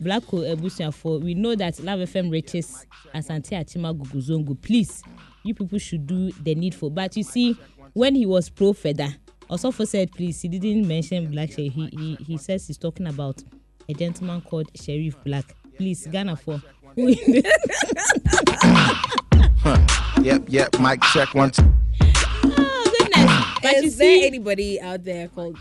Blacko 0.00 0.54
Ebusiafo, 0.54 1.20
we 1.22 1.34
know 1.34 1.56
that 1.56 1.80
Love 1.80 2.00
FM 2.00 2.30
reaches 2.30 2.86
Asante 3.12 3.50
Achima 3.58 3.92
Guguzongo. 3.96 4.60
Please, 4.62 5.02
you 5.42 5.54
people 5.54 5.78
should 5.78 6.06
do 6.06 6.30
the 6.32 6.54
needful. 6.54 6.88
But 6.90 7.16
you 7.16 7.24
see, 7.24 7.58
when 7.94 8.14
he 8.14 8.24
was 8.24 8.48
pro 8.48 8.72
feather, 8.72 9.08
Osofo 9.50 9.86
said, 9.88 10.12
please, 10.12 10.40
he 10.40 10.48
didn't 10.48 10.86
mention 10.86 11.28
Black. 11.30 11.50
He, 11.50 11.68
he, 11.68 12.16
he 12.24 12.36
says 12.38 12.68
he's 12.68 12.78
talking 12.78 13.08
about 13.08 13.42
a 13.88 13.94
gentleman 13.94 14.40
called 14.40 14.70
Sheriff 14.76 15.16
Black. 15.24 15.52
Please, 15.78 16.06
Ghana 16.08 16.36
for 16.36 16.60
who 16.96 17.08
Yep, 20.22 20.44
yep. 20.48 20.80
Mic 20.80 21.00
check 21.12 21.32
one. 21.34 21.50
Two. 21.52 21.72
Oh, 22.02 22.94
goodness. 22.98 23.44
But 23.62 23.76
you 23.76 23.82
Is 23.84 23.96
there 23.96 24.18
see, 24.18 24.26
anybody 24.26 24.80
out 24.80 25.04
there 25.04 25.28
called 25.28 25.56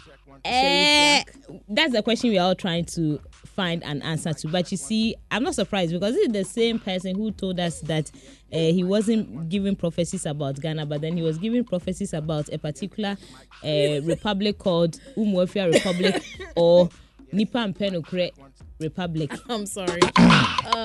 Eh, 0.45 1.23
that's 1.69 1.93
the 1.93 2.01
question 2.01 2.30
we 2.30 2.38
are 2.38 2.47
all 2.47 2.56
trying 2.56 2.86
to 2.86 3.19
find 3.45 3.84
an 3.84 4.01
answer 4.01 4.34
to. 4.34 4.47
But 4.47 4.71
you 4.71 4.77
see, 4.77 5.15
I'm 5.32 5.43
not 5.43 5.56
surprised 5.56 5.91
because 5.91 6.13
this 6.13 6.27
is 6.27 6.34
the 6.34 6.43
same 6.43 6.80
person 6.80 7.15
who 7.15 7.32
told 7.32 7.60
us 7.60 7.82
that 7.82 8.12
uh, 8.53 8.58
he 8.58 8.84
wasn't 8.84 9.49
giving 9.49 9.75
prophecies 9.75 10.25
about 10.25 10.60
Ghana, 10.62 10.86
but 10.86 11.01
then 11.01 11.17
he 11.17 11.23
was 11.23 11.38
giving 11.38 11.63
prophecies 11.63 12.13
about 12.13 12.49
a 12.49 12.58
particular 12.58 13.17
uh, 13.63 14.01
republic 14.03 14.58
called 14.58 14.99
Umuofia 15.15 15.71
Republic 15.73 16.23
or 16.56 16.89
Nipa 17.31 17.57
and 17.59 17.75
Penokre 17.77 18.31
Republic. 18.79 19.31
I'm 19.49 19.65
sorry. 19.65 19.99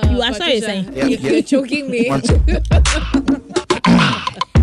you 0.09 0.21
are 0.21 0.33
sorry, 0.33 0.61
saying. 0.61 0.93
Yep, 0.93 1.09
you- 1.09 1.17
yep. 1.17 1.21
You're 1.31 1.41
choking 1.43 1.89
me. 1.89 2.09
One, 2.09 2.21
two. 2.21 2.39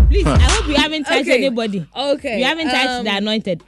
Please, 0.08 0.26
I 0.26 0.38
hope 0.40 0.66
you 0.68 0.74
haven't 0.74 1.04
touched 1.04 1.20
Okay. 1.28 1.36
anybody. 1.46 1.86
Okay. 1.96 2.38
You 2.40 2.44
haven't 2.44 2.66
touched 2.68 2.88
um, 2.88 3.04
the 3.04 3.16
anointed. 3.16 3.62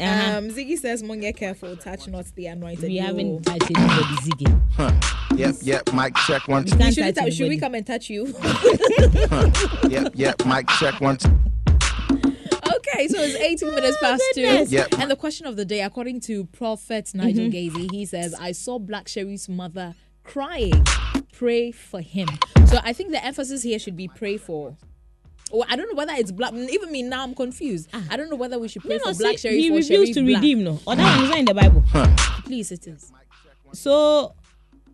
Uh-huh. 0.00 0.38
Um, 0.38 0.48
Ziggy 0.50 0.78
says, 0.78 1.02
"Mon, 1.02 1.18
get 1.18 1.36
careful. 1.36 1.76
Touch 1.76 2.06
not 2.06 2.24
the 2.36 2.46
anointed." 2.46 2.84
we 2.84 2.98
Yo. 3.00 3.02
haven't 3.02 3.42
touched 3.42 3.64
anybody, 3.76 4.14
Ziggy. 4.22 4.62
Huh. 4.76 4.92
Yep, 5.36 5.54
yep. 5.62 5.92
Mic 5.92 6.14
check 6.14 6.46
one. 6.46 6.64
Two. 6.64 6.76
We 6.76 6.76
We 6.76 6.82
can't 6.84 6.94
should, 6.94 7.04
we 7.06 7.12
ta- 7.12 7.30
should 7.30 7.48
we 7.48 7.58
come 7.58 7.74
and 7.74 7.84
touch 7.84 8.08
you? 8.08 8.32
Yep, 9.90 10.12
yep. 10.14 10.46
Mic 10.46 10.68
check 10.78 11.00
one. 11.00 11.16
Two. 11.16 11.28
Okay, 12.94 13.08
so 13.08 13.18
it's 13.20 13.34
18 13.36 13.68
minutes 13.74 13.96
past 14.00 14.22
two. 14.34 14.40
Yep. 14.42 14.94
And 14.98 15.10
the 15.10 15.16
question 15.16 15.46
of 15.46 15.56
the 15.56 15.64
day, 15.64 15.82
according 15.82 16.20
to 16.22 16.44
Prophet 16.46 17.10
Nigel 17.14 17.48
Gaisie, 17.50 17.88
he 17.90 18.04
says, 18.06 18.34
I 18.34 18.52
saw 18.52 18.78
Black 18.78 19.06
Sherif's 19.06 19.48
mother 19.48 19.94
crying. 20.24 20.84
Pray 21.32 21.70
for 21.70 22.00
him. 22.00 22.28
So 22.66 22.78
I 22.82 22.92
think 22.92 23.12
the 23.12 23.24
emphasis 23.24 23.62
here 23.62 23.78
should 23.78 23.96
be 23.96 24.08
pray 24.08 24.36
for. 24.36 24.76
Oh, 25.52 25.64
I 25.68 25.76
don't 25.76 25.88
know 25.88 25.96
whether 25.96 26.12
it's 26.12 26.30
black. 26.30 26.52
Even 26.52 26.92
me 26.92 27.02
now, 27.02 27.22
I'm 27.22 27.34
confused. 27.34 27.88
I 28.10 28.16
don't 28.18 28.28
know 28.28 28.36
whether 28.36 28.58
we 28.58 28.68
should 28.68 28.82
pray 28.82 28.96
Ah. 28.96 28.98
No, 29.08 29.12
for 29.14 29.22
no, 29.22 29.28
Black 29.28 29.38
see, 29.38 29.48
Sherif 29.48 29.58
he 29.58 29.70
or 29.70 29.74
refused 29.76 29.90
Sherif 30.10 30.14
to 30.14 30.26
Black. 30.26 30.42
redeem, 30.42 30.64
no. 30.64 30.78
Or 30.86 30.94
that 30.96 31.16
one 31.16 31.24
is 31.24 31.30
not 31.30 31.38
in 31.38 31.44
the 31.46 31.54
Bible. 31.54 31.82
Please, 32.44 32.70
it 32.72 32.86
is. 32.86 33.12
So, 33.72 34.34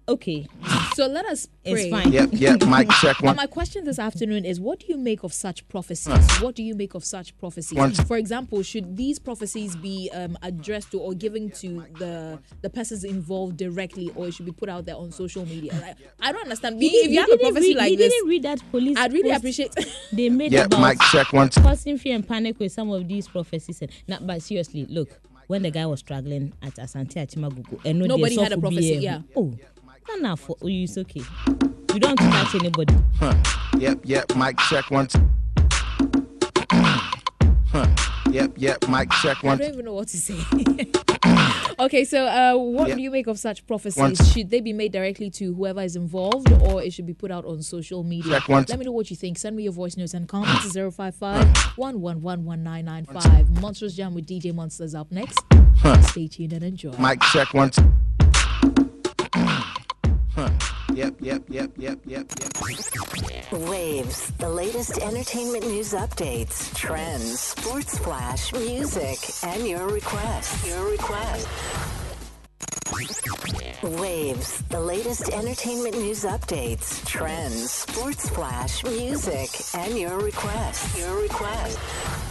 okay. 0.08 0.46
So 0.94 1.06
let 1.08 1.26
us 1.26 1.46
pray. 1.64 1.72
It's 1.72 1.90
fine. 1.90 2.12
Yep, 2.12 2.28
yep. 2.32 2.62
Mic 2.68 2.88
check 3.00 3.20
Now, 3.20 3.28
one. 3.30 3.36
my 3.36 3.46
question 3.46 3.84
this 3.84 3.98
afternoon 3.98 4.44
is 4.44 4.60
what 4.60 4.78
do 4.80 4.86
you 4.88 4.96
make 4.96 5.24
of 5.24 5.32
such 5.32 5.66
prophecies? 5.68 6.24
What 6.40 6.54
do 6.54 6.62
you 6.62 6.74
make 6.74 6.94
of 6.94 7.04
such 7.04 7.36
prophecies? 7.38 7.76
Once- 7.76 8.00
For 8.00 8.16
example, 8.16 8.62
should 8.62 8.96
these 8.96 9.18
prophecies 9.18 9.74
be 9.74 10.08
um, 10.14 10.38
addressed 10.42 10.92
to 10.92 11.00
or 11.00 11.12
given 11.14 11.50
to 11.62 11.84
the 11.98 12.38
the 12.62 12.70
persons 12.70 13.02
involved 13.02 13.56
directly 13.56 14.10
or 14.14 14.28
it 14.28 14.34
should 14.34 14.46
be 14.46 14.52
put 14.52 14.68
out 14.68 14.84
there 14.86 14.96
on 14.96 15.10
social 15.10 15.44
media? 15.44 15.72
Like, 15.80 15.96
I 16.20 16.30
don't 16.32 16.42
understand. 16.42 16.78
Me, 16.78 16.86
if 16.86 17.10
you 17.10 17.18
have 17.20 17.28
a 17.28 17.32
didn't 17.36 17.52
prophecy 17.52 17.68
read, 17.68 17.76
like 17.76 17.88
he 17.90 17.96
this, 17.96 18.12
didn't 18.12 18.28
read 18.28 18.42
that 18.44 18.70
police. 18.70 18.96
I'd 18.96 19.12
really 19.12 19.30
post 19.30 19.38
appreciate 19.40 19.74
They 20.12 20.28
made 20.28 20.52
Yep, 20.52 20.66
about 20.66 20.80
mic 20.80 21.00
check 21.10 21.32
one. 21.32 21.48
causing 21.48 21.98
fear 21.98 22.14
and 22.14 22.26
panic 22.26 22.58
with 22.60 22.70
some 22.72 22.90
of 22.90 23.08
these 23.08 23.26
prophecies. 23.26 23.82
And, 23.82 23.90
nah, 24.06 24.20
but 24.20 24.42
seriously, 24.42 24.86
look, 24.86 25.08
when 25.48 25.62
the 25.62 25.70
guy 25.72 25.86
was 25.86 25.98
struggling 26.00 26.52
at 26.62 26.74
Asante 26.76 27.14
Achimagugu, 27.16 27.84
and 27.84 27.98
Nobody 27.98 28.36
had 28.40 28.52
a 28.52 28.58
prophecy, 28.58 28.94
BA. 28.96 29.00
yeah. 29.02 29.20
Oh, 29.36 29.52
not 30.08 30.20
now 30.20 30.36
for 30.36 30.56
oh, 30.62 30.66
you, 30.66 30.84
it's 30.84 30.96
okay. 30.98 31.22
You 31.92 32.00
don't 32.00 32.18
have 32.18 32.30
to 32.32 32.36
touch 32.52 32.54
anybody. 32.60 32.94
Huh. 33.18 33.34
Yep, 33.78 34.00
yep. 34.04 34.36
Mic 34.36 34.58
check 34.58 34.90
one. 34.90 35.08
Huh. 36.70 37.86
Yep, 38.30 38.52
yep. 38.56 38.88
Mic 38.88 39.10
check 39.22 39.44
I 39.44 39.56
don't 39.56 39.72
even 39.74 39.84
know 39.84 39.94
what 39.94 40.08
to 40.08 40.16
say. 40.16 40.34
okay, 41.78 42.04
so 42.04 42.26
uh, 42.26 42.54
what 42.56 42.88
Yeah. 42.88 42.94
do 42.96 43.02
you 43.02 43.10
make 43.10 43.26
of 43.26 43.38
such 43.38 43.66
prophecies? 43.66 44.32
Should 44.32 44.50
they 44.50 44.60
be 44.60 44.72
made 44.72 44.92
directly 44.92 45.30
to 45.30 45.54
whoever 45.54 45.82
is 45.82 45.94
involved 45.96 46.50
or 46.52 46.82
it 46.82 46.92
should 46.92 47.06
be 47.06 47.14
put 47.14 47.30
out 47.30 47.44
on 47.44 47.62
social 47.62 48.02
media? 48.02 48.38
Check 48.40 48.48
once- 48.48 48.70
Let 48.70 48.78
me 48.78 48.84
know 48.86 48.92
what 48.92 49.10
you 49.10 49.16
think. 49.16 49.38
Send 49.38 49.56
me 49.56 49.62
your 49.64 49.72
voice 49.72 49.96
notes 49.96 50.14
and 50.14 50.28
comments 50.28 50.72
to 50.72 50.90
055 50.90 51.44
1111995. 51.76 53.60
Monsters 53.60 53.96
Jam 53.96 54.14
with 54.14 54.26
DJ 54.26 54.52
Monsters 54.54 54.94
up 54.94 55.10
next. 55.12 55.40
Huh. 55.76 56.00
Stay 56.02 56.28
tuned 56.28 56.52
and 56.52 56.64
enjoy. 56.64 56.92
Mic 56.98 57.20
check 57.22 57.54
one. 57.54 57.70
Yep, 60.94 61.14
yep, 61.20 61.42
yep, 61.48 61.70
yep, 61.76 61.98
yep, 62.06 62.26
yep. 62.40 62.52
Waves, 63.68 64.30
the 64.38 64.48
latest 64.48 64.98
entertainment 64.98 65.66
news 65.66 65.92
updates, 65.92 66.72
trends, 66.76 67.40
sports 67.40 67.98
flash, 67.98 68.52
music, 68.52 69.18
and 69.42 69.66
your 69.66 69.88
requests. 69.88 70.64
Your 70.68 70.88
request. 70.88 71.48
Waves, 73.82 74.62
the 74.70 74.78
latest 74.78 75.30
entertainment 75.30 75.96
news 75.98 76.22
updates, 76.22 77.04
trends, 77.04 77.72
sports 77.72 78.28
flash, 78.28 78.84
music, 78.84 79.50
and 79.74 79.98
your 79.98 80.20
requests. 80.20 80.96
Your 80.96 81.20
request. 81.20 82.23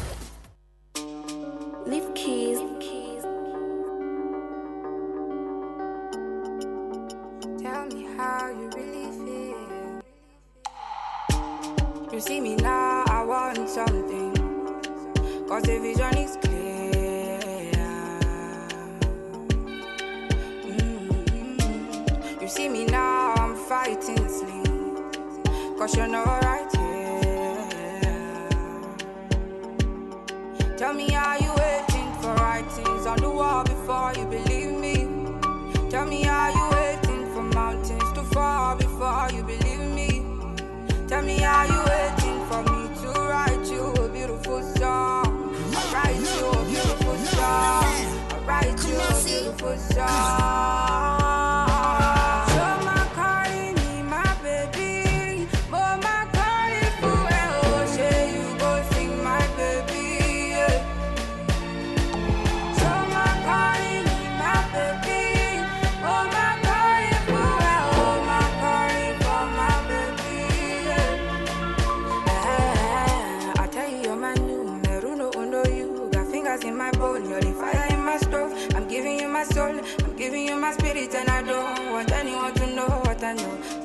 A 49.66 49.76
beautiful 49.78 50.73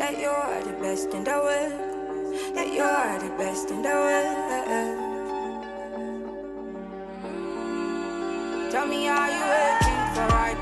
That 0.09 0.19
you're 0.19 0.63
the 0.65 0.73
best 0.81 1.13
in 1.13 1.23
the 1.23 1.33
world. 1.33 1.73
That 2.55 2.73
you're 2.73 3.19
the 3.19 3.29
best 3.37 3.71
in 3.71 3.83
the 3.83 3.91
world. 3.91 4.33
Tell 8.73 8.87
me, 8.87 9.07
are 9.07 9.31
you 9.31 9.45
waiting 9.53 10.15
for 10.15 10.27
right 10.33 10.57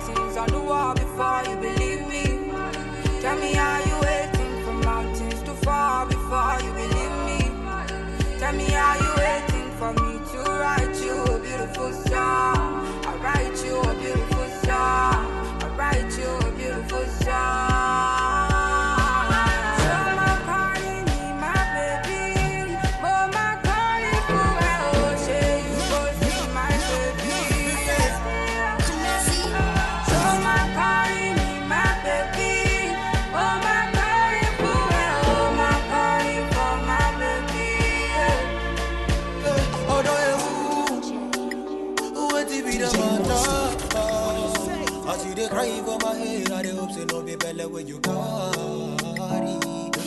matter? 45.37 45.57
I 45.57 45.65
see 45.65 45.73
they 45.75 45.81
cry 45.83 45.83
for 45.85 45.99
my 46.07 46.15
head, 46.15 46.53
I 46.53 46.63
dey 46.63 46.71
hope 46.77 46.93
say 46.93 47.05
no 47.07 47.23
be 47.23 47.37
belly 47.37 47.67
when 47.67 47.87
you 47.87 47.99
carry. 48.01 48.17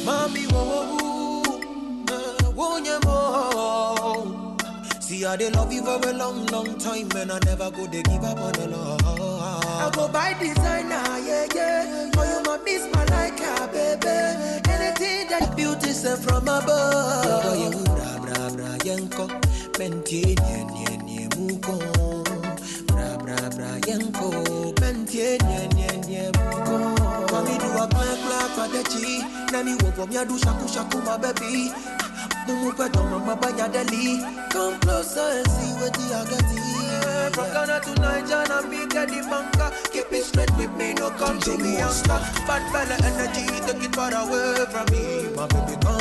Mommy, 0.05 0.47
wo 0.47 0.63
wo 0.65 0.79
wo, 0.97 2.11
uh, 2.11 2.51
wo 2.51 2.79
mo. 3.05 4.55
See, 5.01 5.25
I 5.25 5.35
dey 5.37 5.49
love 5.51 5.71
you 5.73 5.83
for 5.83 5.99
a 6.09 6.13
long, 6.13 6.45
long 6.47 6.77
time, 6.77 7.09
and 7.15 7.31
I 7.31 7.39
never 7.45 7.71
go 7.71 7.85
to 7.87 8.03
give 8.03 8.23
up 8.23 8.37
on 8.39 8.51
the 8.53 8.67
love. 8.67 9.01
I 9.05 9.89
go 9.93 10.07
buy 10.07 10.33
designer, 10.39 11.03
yeah, 11.27 11.47
yeah. 11.55 12.11
For 12.11 12.25
you, 12.25 12.41
my 12.45 12.57
miss 12.63 12.87
my 12.93 13.05
like 13.05 13.39
a 13.39 13.67
baby. 13.71 14.69
Anything 14.69 15.27
that 15.29 15.53
beauty 15.55 15.91
sent 15.91 16.21
from 16.23 16.43
above. 16.47 16.67
Bra, 16.67 18.19
bra, 18.19 18.49
bra, 18.49 18.77
yanko. 18.85 19.27
Mentie, 19.79 20.35
nye, 20.35 20.63
nye, 20.65 20.97
nye, 21.03 21.27
muko. 21.37 21.75
Bra, 23.29 23.49
bra, 23.49 23.77
yanko. 23.85 24.29
Mentie, 24.81 25.37
nye, 25.45 25.67
nye, 25.75 25.89
nye, 26.07 26.31
muko. 26.33 26.77
Mami 27.29 27.59
do 27.59 27.69
a 27.77 27.85
clap, 27.87 28.17
clap 28.25 28.49
for 28.57 28.67
the 28.73 28.81
chi. 28.89 29.21
Wo 30.29 30.37
shaku, 30.37 30.67
shaku, 30.67 30.97
my 31.05 31.15
baby. 31.17 31.71
Mumu 32.47 32.75
pe 32.75 32.89
don 32.89 33.05
mama 33.11 33.35
banya 33.35 33.69
deli. 33.69 34.21
Come 34.49 34.79
closer 34.79 35.21
and 35.21 35.47
see 35.47 35.73
what 35.77 35.93
the 35.93 36.05
agati. 36.19 37.33
From 37.35 37.53
Ghana 37.53 37.79
to 37.81 38.01
Nigeria, 38.01 38.57
and 38.57 38.69
big 38.71 38.89
the 38.89 39.27
banker. 39.29 39.71
Keep 39.91 40.11
it 40.11 40.23
straight 40.23 40.57
with 40.57 40.73
me, 40.77 40.93
no 40.95 41.11
come 41.11 41.39
to 41.41 41.57
me 41.57 41.77
youngster. 41.77 42.19
Bad 42.47 42.63
fella 42.73 42.97
energy, 43.05 43.45
take 43.65 43.83
it 43.85 43.95
far 43.95 44.09
away 44.09 44.65
from 44.73 44.85
me. 44.89 45.29
My 45.35 45.45
baby, 45.47 45.77
come 45.85 45.98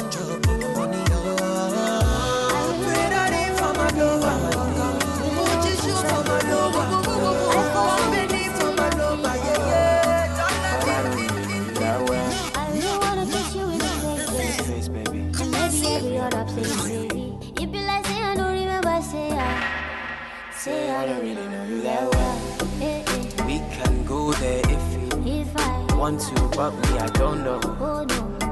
but 26.59 26.73
me, 26.73 26.99
I 26.99 27.07
don't 27.11 27.45
know 27.45 27.61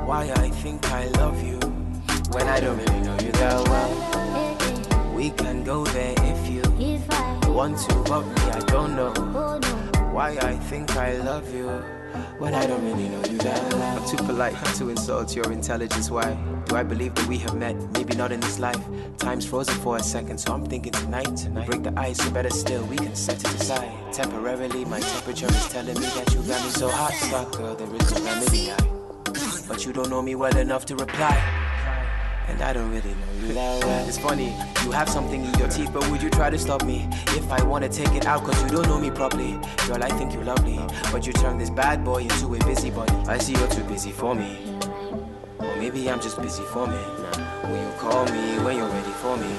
why 0.07 0.31
I 0.37 0.49
think 0.51 0.89
I 0.93 1.09
love 1.19 1.43
you 1.43 1.59
when 2.31 2.47
I 2.47 2.61
don't 2.61 2.79
really 2.79 3.01
know 3.01 3.19
you 3.19 3.33
that 3.33 3.69
well. 3.69 5.13
We 5.13 5.31
can 5.31 5.65
go 5.65 5.85
there 5.87 6.15
if 6.19 6.49
you 6.49 6.63
want 7.53 7.79
to, 7.79 7.95
but 8.07 8.23
me, 8.23 8.43
I 8.53 8.61
don't 8.67 8.95
know 8.95 9.13
why 10.13 10.39
I 10.41 10.55
think 10.55 10.97
I 10.97 11.17
love 11.17 11.53
you 11.53 11.67
when 12.39 12.55
I 12.55 12.65
don't 12.69 12.85
really 12.85 13.09
know 13.09 13.25
you 13.29 13.39
that 13.39 13.75
well. 13.75 13.99
I'm 13.99 14.09
too 14.09 14.19
polite 14.19 14.55
to 14.77 14.89
insult 14.89 15.35
your 15.35 15.51
intelligence. 15.51 16.09
Why 16.09 16.39
do 16.67 16.77
I 16.77 16.85
believe 16.85 17.13
that 17.17 17.27
we 17.27 17.39
have 17.39 17.57
met? 17.57 17.75
Maybe 18.07 18.19
not 18.19 18.31
in 18.31 18.39
this 18.39 18.61
life. 18.61 18.79
Time's 19.19 19.45
frozen 19.45 19.75
for 19.81 19.97
a 19.97 20.01
second, 20.01 20.39
so 20.39 20.55
I'm 20.55 20.65
thinking 20.65 20.93
tonight. 20.93 21.37
Tonight, 21.37 21.67
break 21.67 21.83
the 21.83 21.93
ice, 21.99 22.25
or 22.25 22.31
better 22.31 22.51
still, 22.51 22.85
we 22.85 22.97
can 22.97 23.17
set 23.17 23.41
it 23.41 23.61
aside. 23.61 23.91
Temporarily, 24.13 24.85
my 24.85 25.01
temperature 25.01 25.47
is 25.47 25.69
telling 25.71 25.99
me 25.99 26.07
that 26.07 26.33
you 26.33 26.41
got 26.43 26.65
me 26.65 26.71
so 26.71 26.89
hot, 26.89 27.13
stop, 27.15 27.51
girl. 27.57 27.75
There 27.75 27.93
is 27.93 28.15
no 28.15 28.25
remedy. 28.25 28.71
But 29.67 29.85
you 29.85 29.93
don't 29.93 30.09
know 30.09 30.23
me 30.23 30.37
well 30.37 30.57
enough 30.57 30.87
to 30.87 30.95
reply. 30.95 31.35
And 32.47 32.63
I 32.63 32.73
don't 32.73 32.93
really 32.93 33.11
know 33.11 33.49
you 33.49 33.55
that 33.55 33.85
well. 33.85 34.09
It's 34.09 34.19
funny, 34.19 34.55
you 34.85 34.93
have 34.93 35.09
something 35.09 35.45
in 35.45 35.53
your 35.59 35.69
teeth, 35.69 35.91
but 35.93 36.09
would 36.09 36.23
you 36.23 36.31
try 36.31 36.49
to 36.49 36.59
stop 36.61 36.85
me? 36.85 37.09
If 37.31 37.51
I 37.51 37.61
wanna 37.65 37.89
take 37.89 38.15
it 38.15 38.25
out, 38.25 38.45
cause 38.45 38.63
you 38.63 38.69
don't 38.69 38.87
know 38.87 39.01
me 39.01 39.11
properly. 39.11 39.59
Girl, 39.89 40.01
I 40.01 40.11
think 40.11 40.33
you're 40.33 40.45
lovely, 40.45 40.79
but 41.11 41.27
you 41.27 41.33
turn 41.33 41.59
this 41.59 41.71
bad 41.71 42.05
boy 42.05 42.23
into 42.23 42.55
a 42.55 42.59
busybody. 42.59 43.15
I 43.27 43.39
see 43.39 43.55
you're 43.55 43.67
too 43.67 43.83
busy 43.83 44.13
for 44.13 44.37
me. 44.37 44.79
Or 45.59 45.75
maybe 45.75 46.09
I'm 46.09 46.21
just 46.21 46.41
busy 46.41 46.63
for 46.67 46.87
me. 46.87 46.99
Will 47.69 47.83
you 47.83 47.93
call 47.99 48.25
me 48.27 48.59
when 48.65 48.77
you're 48.77 48.89
ready 48.89 49.11
for 49.23 49.37
me? 49.37 49.51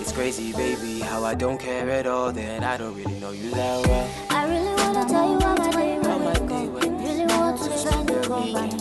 It's 0.00 0.12
crazy, 0.12 0.52
baby, 0.52 1.00
how 1.00 1.24
I 1.24 1.34
don't 1.34 1.58
care 1.58 1.90
at 1.90 2.06
all 2.06 2.32
that 2.32 2.62
I 2.62 2.76
don't 2.76 2.94
really 2.94 3.18
know 3.20 3.32
you 3.32 3.50
that 3.50 3.86
well. 3.86 4.08
I 4.30 4.44
really 4.46 4.74
wanna 4.80 5.04
tell 5.08 5.28
you 5.32 5.40
how 5.40 5.54
my 5.56 5.70
day 5.72 6.68
went. 6.68 7.00
Really 7.00 7.26
want 7.26 7.58
to 7.58 7.78
spend 7.78 8.10
it 8.10 8.22
come 8.24 8.52
back. 8.52 8.72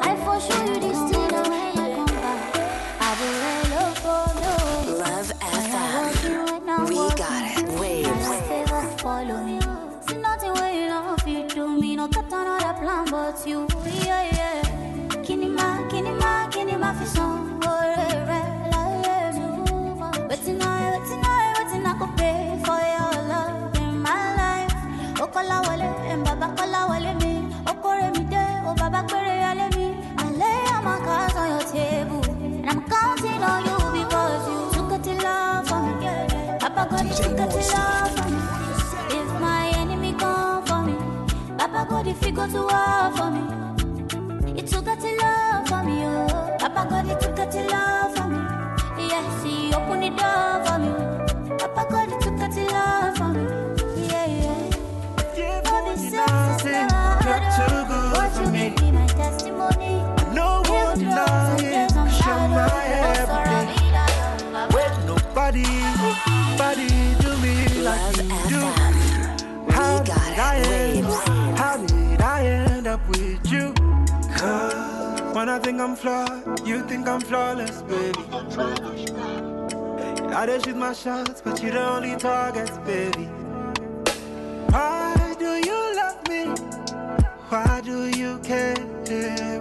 I 0.00 0.16
for 0.24 0.38
sure 0.40 0.64
you 0.66 0.80
this 0.80 1.00
thing 1.10 1.28
that 1.28 1.48
when 1.48 1.68
you 1.76 1.96
come 1.96 2.20
back. 2.20 2.56
I 3.00 3.10
do 3.18 3.26
really 3.42 3.66
love 3.74 3.98
for 4.04 4.24
no. 4.42 4.54
Love 5.02 5.30
FM. 5.40 6.88
We 6.88 6.96
got 7.16 7.42
it. 7.58 7.80
Waves. 7.80 8.28
Favor 8.48 8.82
follow 8.98 9.42
me. 9.44 9.58
See 10.06 10.18
nothing 10.18 10.52
where 10.54 10.74
you 10.74 10.88
love 10.90 11.26
you 11.26 11.48
do 11.48 11.80
me. 11.80 11.96
No 11.96 12.08
got 12.08 12.26
another 12.26 12.74
plan 12.80 13.04
but 13.10 13.46
you. 13.46 13.66
Yeah 14.06 14.22
yeah. 14.36 14.62
Kinima, 15.24 15.88
kinima, 15.90 16.48
kinima 16.52 16.94
fi 16.98 17.06
song. 17.06 17.37
Life. 25.18 25.28
Okola 25.30 25.62
Baba 26.24 26.48
kola 26.56 26.86
wale 26.88 27.14
me. 27.20 27.42
Okore 27.66 28.10
mi 28.16 28.24
de, 28.24 28.44
Baba 28.78 29.02
kwere 29.08 29.36
yale 29.40 29.68
me. 29.76 29.96
I 30.18 30.30
lay 30.32 30.64
all 30.74 30.82
my 30.82 30.98
cards 31.04 31.36
on 31.36 31.50
and 32.60 32.70
I'm 32.70 32.82
counting 32.88 33.42
on 33.42 33.64
you 33.64 34.04
because 34.04 34.48
you 34.48 34.70
took 34.74 34.92
it 34.92 35.04
to 35.04 35.14
love 35.24 35.68
for 35.68 35.80
me. 35.82 36.04
Yeah, 36.04 36.28
yeah. 36.32 36.58
Papa 36.58 36.88
God, 36.90 37.06
you 37.06 37.14
took 37.14 37.38
it 37.40 37.50
to 37.50 37.72
love 37.74 38.10
for 38.16 38.30
me. 38.30 38.40
If 39.18 39.40
my 39.40 39.68
enemy 39.76 40.14
come 40.14 40.64
for 40.66 40.82
me, 40.84 40.96
Papa 41.58 41.86
God, 41.90 42.06
if 42.08 42.24
you 42.26 42.32
go 42.32 42.46
to 42.48 42.62
war 42.62 43.12
for 43.16 43.30
me. 43.30 43.42
You 44.56 44.62
took 44.62 44.86
it 44.88 45.00
to 45.00 45.16
love 45.22 45.68
for 45.68 45.84
me, 45.84 46.04
oh. 46.04 46.56
Papa 46.58 46.86
God, 46.90 47.06
you 47.08 47.16
took 47.20 47.38
it 47.38 47.50
to 47.52 47.62
love 47.70 48.16
for 48.16 48.28
me. 48.28 48.40
Yes, 49.08 49.44
he 49.44 49.72
opened 49.74 50.02
the 50.04 50.10
door 50.10 50.64
With 65.48 65.56
nobody, 65.56 65.78
nobody 66.52 66.88
do 67.22 67.30
me 67.38 67.54
like 67.82 68.16
you 68.18 68.28
do. 68.50 68.60
How 69.72 69.98
did 70.02 70.38
I 70.38 70.56
end? 70.56 71.06
How 71.56 71.76
did 71.78 72.20
I 72.20 72.44
end 72.44 72.86
up 72.86 73.00
with 73.08 73.50
you? 73.50 73.72
Cause 74.36 75.22
when 75.34 75.48
I 75.48 75.58
think 75.58 75.80
I'm 75.80 75.96
flawed, 75.96 76.66
you 76.68 76.86
think 76.86 77.08
I'm 77.08 77.22
flawless, 77.22 77.80
baby. 77.80 78.24
I 80.34 80.44
just 80.44 80.66
shoot 80.66 80.76
my 80.76 80.92
shots, 80.92 81.40
but 81.40 81.62
you're 81.62 81.72
the 81.72 81.88
only 81.92 82.16
target, 82.16 82.70
baby. 82.84 83.24
Why 84.68 85.34
do 85.38 85.52
you 85.66 85.96
love 85.96 86.28
me? 86.28 86.44
Why 87.48 87.80
do 87.82 88.06
you 88.06 88.38
care? 88.40 88.76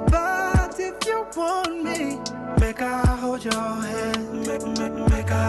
But 0.10 0.78
if 0.82 1.06
you 1.06 1.26
want 1.34 1.82
me, 1.82 2.20
make 2.60 2.82
I 2.82 3.06
hold 3.22 3.46
your 3.46 3.54
hand. 3.54 4.17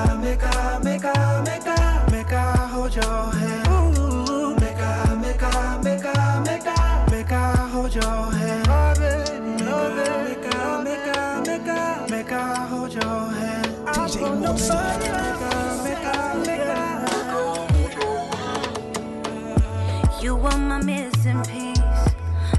Make, 0.06 0.20
make, 0.20 0.40
make 0.40 0.44
I, 0.44 0.78
make 0.84 1.04
I, 1.04 1.42
make 1.44 1.66
I, 1.66 1.66
make 1.66 1.66
I, 1.66 2.06
make 2.10 2.32
I 2.32 2.56
hold 2.68 2.94
your 2.94 3.32
hand. 3.32 3.68
Ooh, 3.68 4.54
make 4.60 4.76
I, 4.78 5.14
make 5.20 5.42
I, 5.42 5.80
make 5.82 6.04
I, 6.04 6.40
make 6.44 6.66
I, 6.66 7.06
make 7.10 7.32
I 7.32 7.56
hold 7.72 7.94
your 7.94 8.04
hand. 8.04 8.68
Oh, 8.68 8.94
baby, 8.98 9.64
oh, 9.64 9.88
baby, 9.96 10.36
make 10.36 10.54
I, 10.54 10.56
make 10.82 11.08
I, 11.16 11.40
make 11.40 11.68
I, 11.68 12.06
make 12.10 12.32
I 12.32 12.66
hold 12.66 12.92
your 12.94 13.02
hand. 13.02 13.66
DJ 13.88 14.40
Monster. 14.40 14.74
Make 14.74 15.10
I, 15.10 15.82
make 15.84 16.04
I, 16.04 16.36
make 16.46 16.60
I. 16.60 16.88
You 20.22 20.36
are 20.36 20.58
my 20.58 20.78
missing 20.82 21.42
piece. 21.44 21.78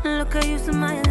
Look 0.03 0.35
at 0.35 0.45
you 0.47 0.57
smiling 0.59 1.05
in 1.05 1.08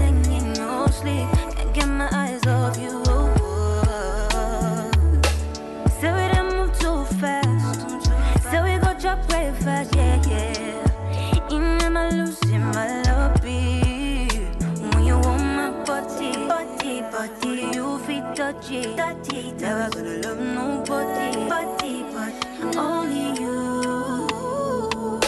body, 17.18 17.32
body, 17.40 17.76
you 17.76 17.98
feel 18.06 18.34
touchy, 18.34 18.82
touchy. 18.96 19.52
Never 19.52 19.90
gonna 19.90 20.16
love 20.24 20.40
nobody, 20.58 21.48
body, 21.48 21.94
but 22.12 22.76
only 22.76 23.40
you. 23.40 25.18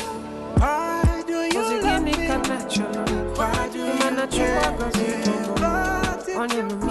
Why 0.60 1.24
do 1.26 1.38
you 1.44 1.52
Cause 1.52 1.70
you 1.72 1.82
love 1.82 1.82
give 1.82 2.02
me 2.04 2.12
me? 2.16 2.26
connection. 2.28 2.86
Why 3.34 3.68
do 3.72 3.78
You 3.78 3.94
man, 4.00 4.18
I 4.20 4.24
you 4.24 4.28
care? 4.28 4.60
try, 4.60 4.76
cause 4.78 4.96
you 5.00 5.24
don't 5.24 5.60
know. 5.60 6.40
On 6.40 6.50
you 6.56 6.62
know 6.62 6.76
me, 6.86 6.89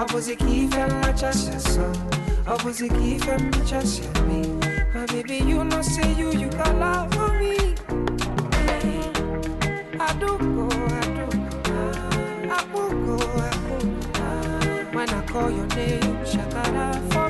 Opposite 0.00 0.38
key 0.38 0.66
fella 0.66 1.12
just 1.14 1.60
so. 1.60 1.92
Opposite 2.46 2.90
key 2.94 3.18
fella 3.18 3.50
just 3.66 4.00
me. 4.24 4.42
My 4.94 5.04
baby, 5.04 5.36
you 5.44 5.62
know 5.62 5.82
say 5.82 6.14
you, 6.14 6.32
you 6.32 6.48
got 6.48 6.74
love 6.76 7.12
for 7.12 7.28
me. 7.38 7.74
I 10.00 10.16
do 10.18 10.38
go, 10.38 10.68
I 10.70 11.04
do 11.16 11.26
go. 11.66 11.80
I 12.50 12.64
will 12.72 12.90
go, 13.04 13.18
I 13.36 13.50
go. 13.68 14.96
When 14.96 15.10
I 15.10 15.22
call 15.26 15.50
your 15.50 15.66
name, 15.66 16.16
shakara 16.24 16.96
for 17.12 17.29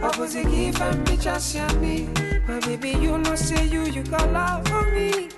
I 0.00 0.16
was 0.16 0.36
a 0.36 0.44
give 0.44 0.80
and 0.80 1.04
be 1.04 1.16
just 1.16 1.56
me. 1.80 2.08
But 2.46 2.64
baby, 2.64 2.90
you 2.90 3.18
know, 3.18 3.34
say 3.34 3.66
you, 3.66 3.82
you 3.86 4.04
got 4.04 4.32
love 4.32 4.66
for 4.68 4.82
me. 4.92 5.28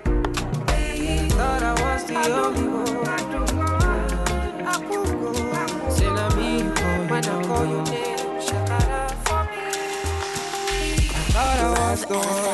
Hey, 0.68 1.28
thought 1.30 1.62
I 1.62 1.72
was 1.82 2.04
the 2.04 2.14
I 2.16 2.30
only 2.30 2.68
one. 2.68 3.08
I 3.08 3.16
don't 3.32 3.54
know. 3.54 3.78
Ah, 3.80 4.74
I 4.74 4.80
go. 4.88 5.90
Say, 5.90 6.08
I 6.08 6.34
mean, 6.36 6.66
when 7.08 7.24
I 7.24 7.42
call 7.44 7.64
your 7.66 7.84
name, 7.84 8.40
shut 8.40 8.70
up 8.70 9.12
for 9.26 9.44
me. 9.44 9.64
I 11.08 11.24
thought 11.32 11.58
I 11.58 11.90
was 11.90 12.04
the 12.04 12.18
one. 12.18 12.49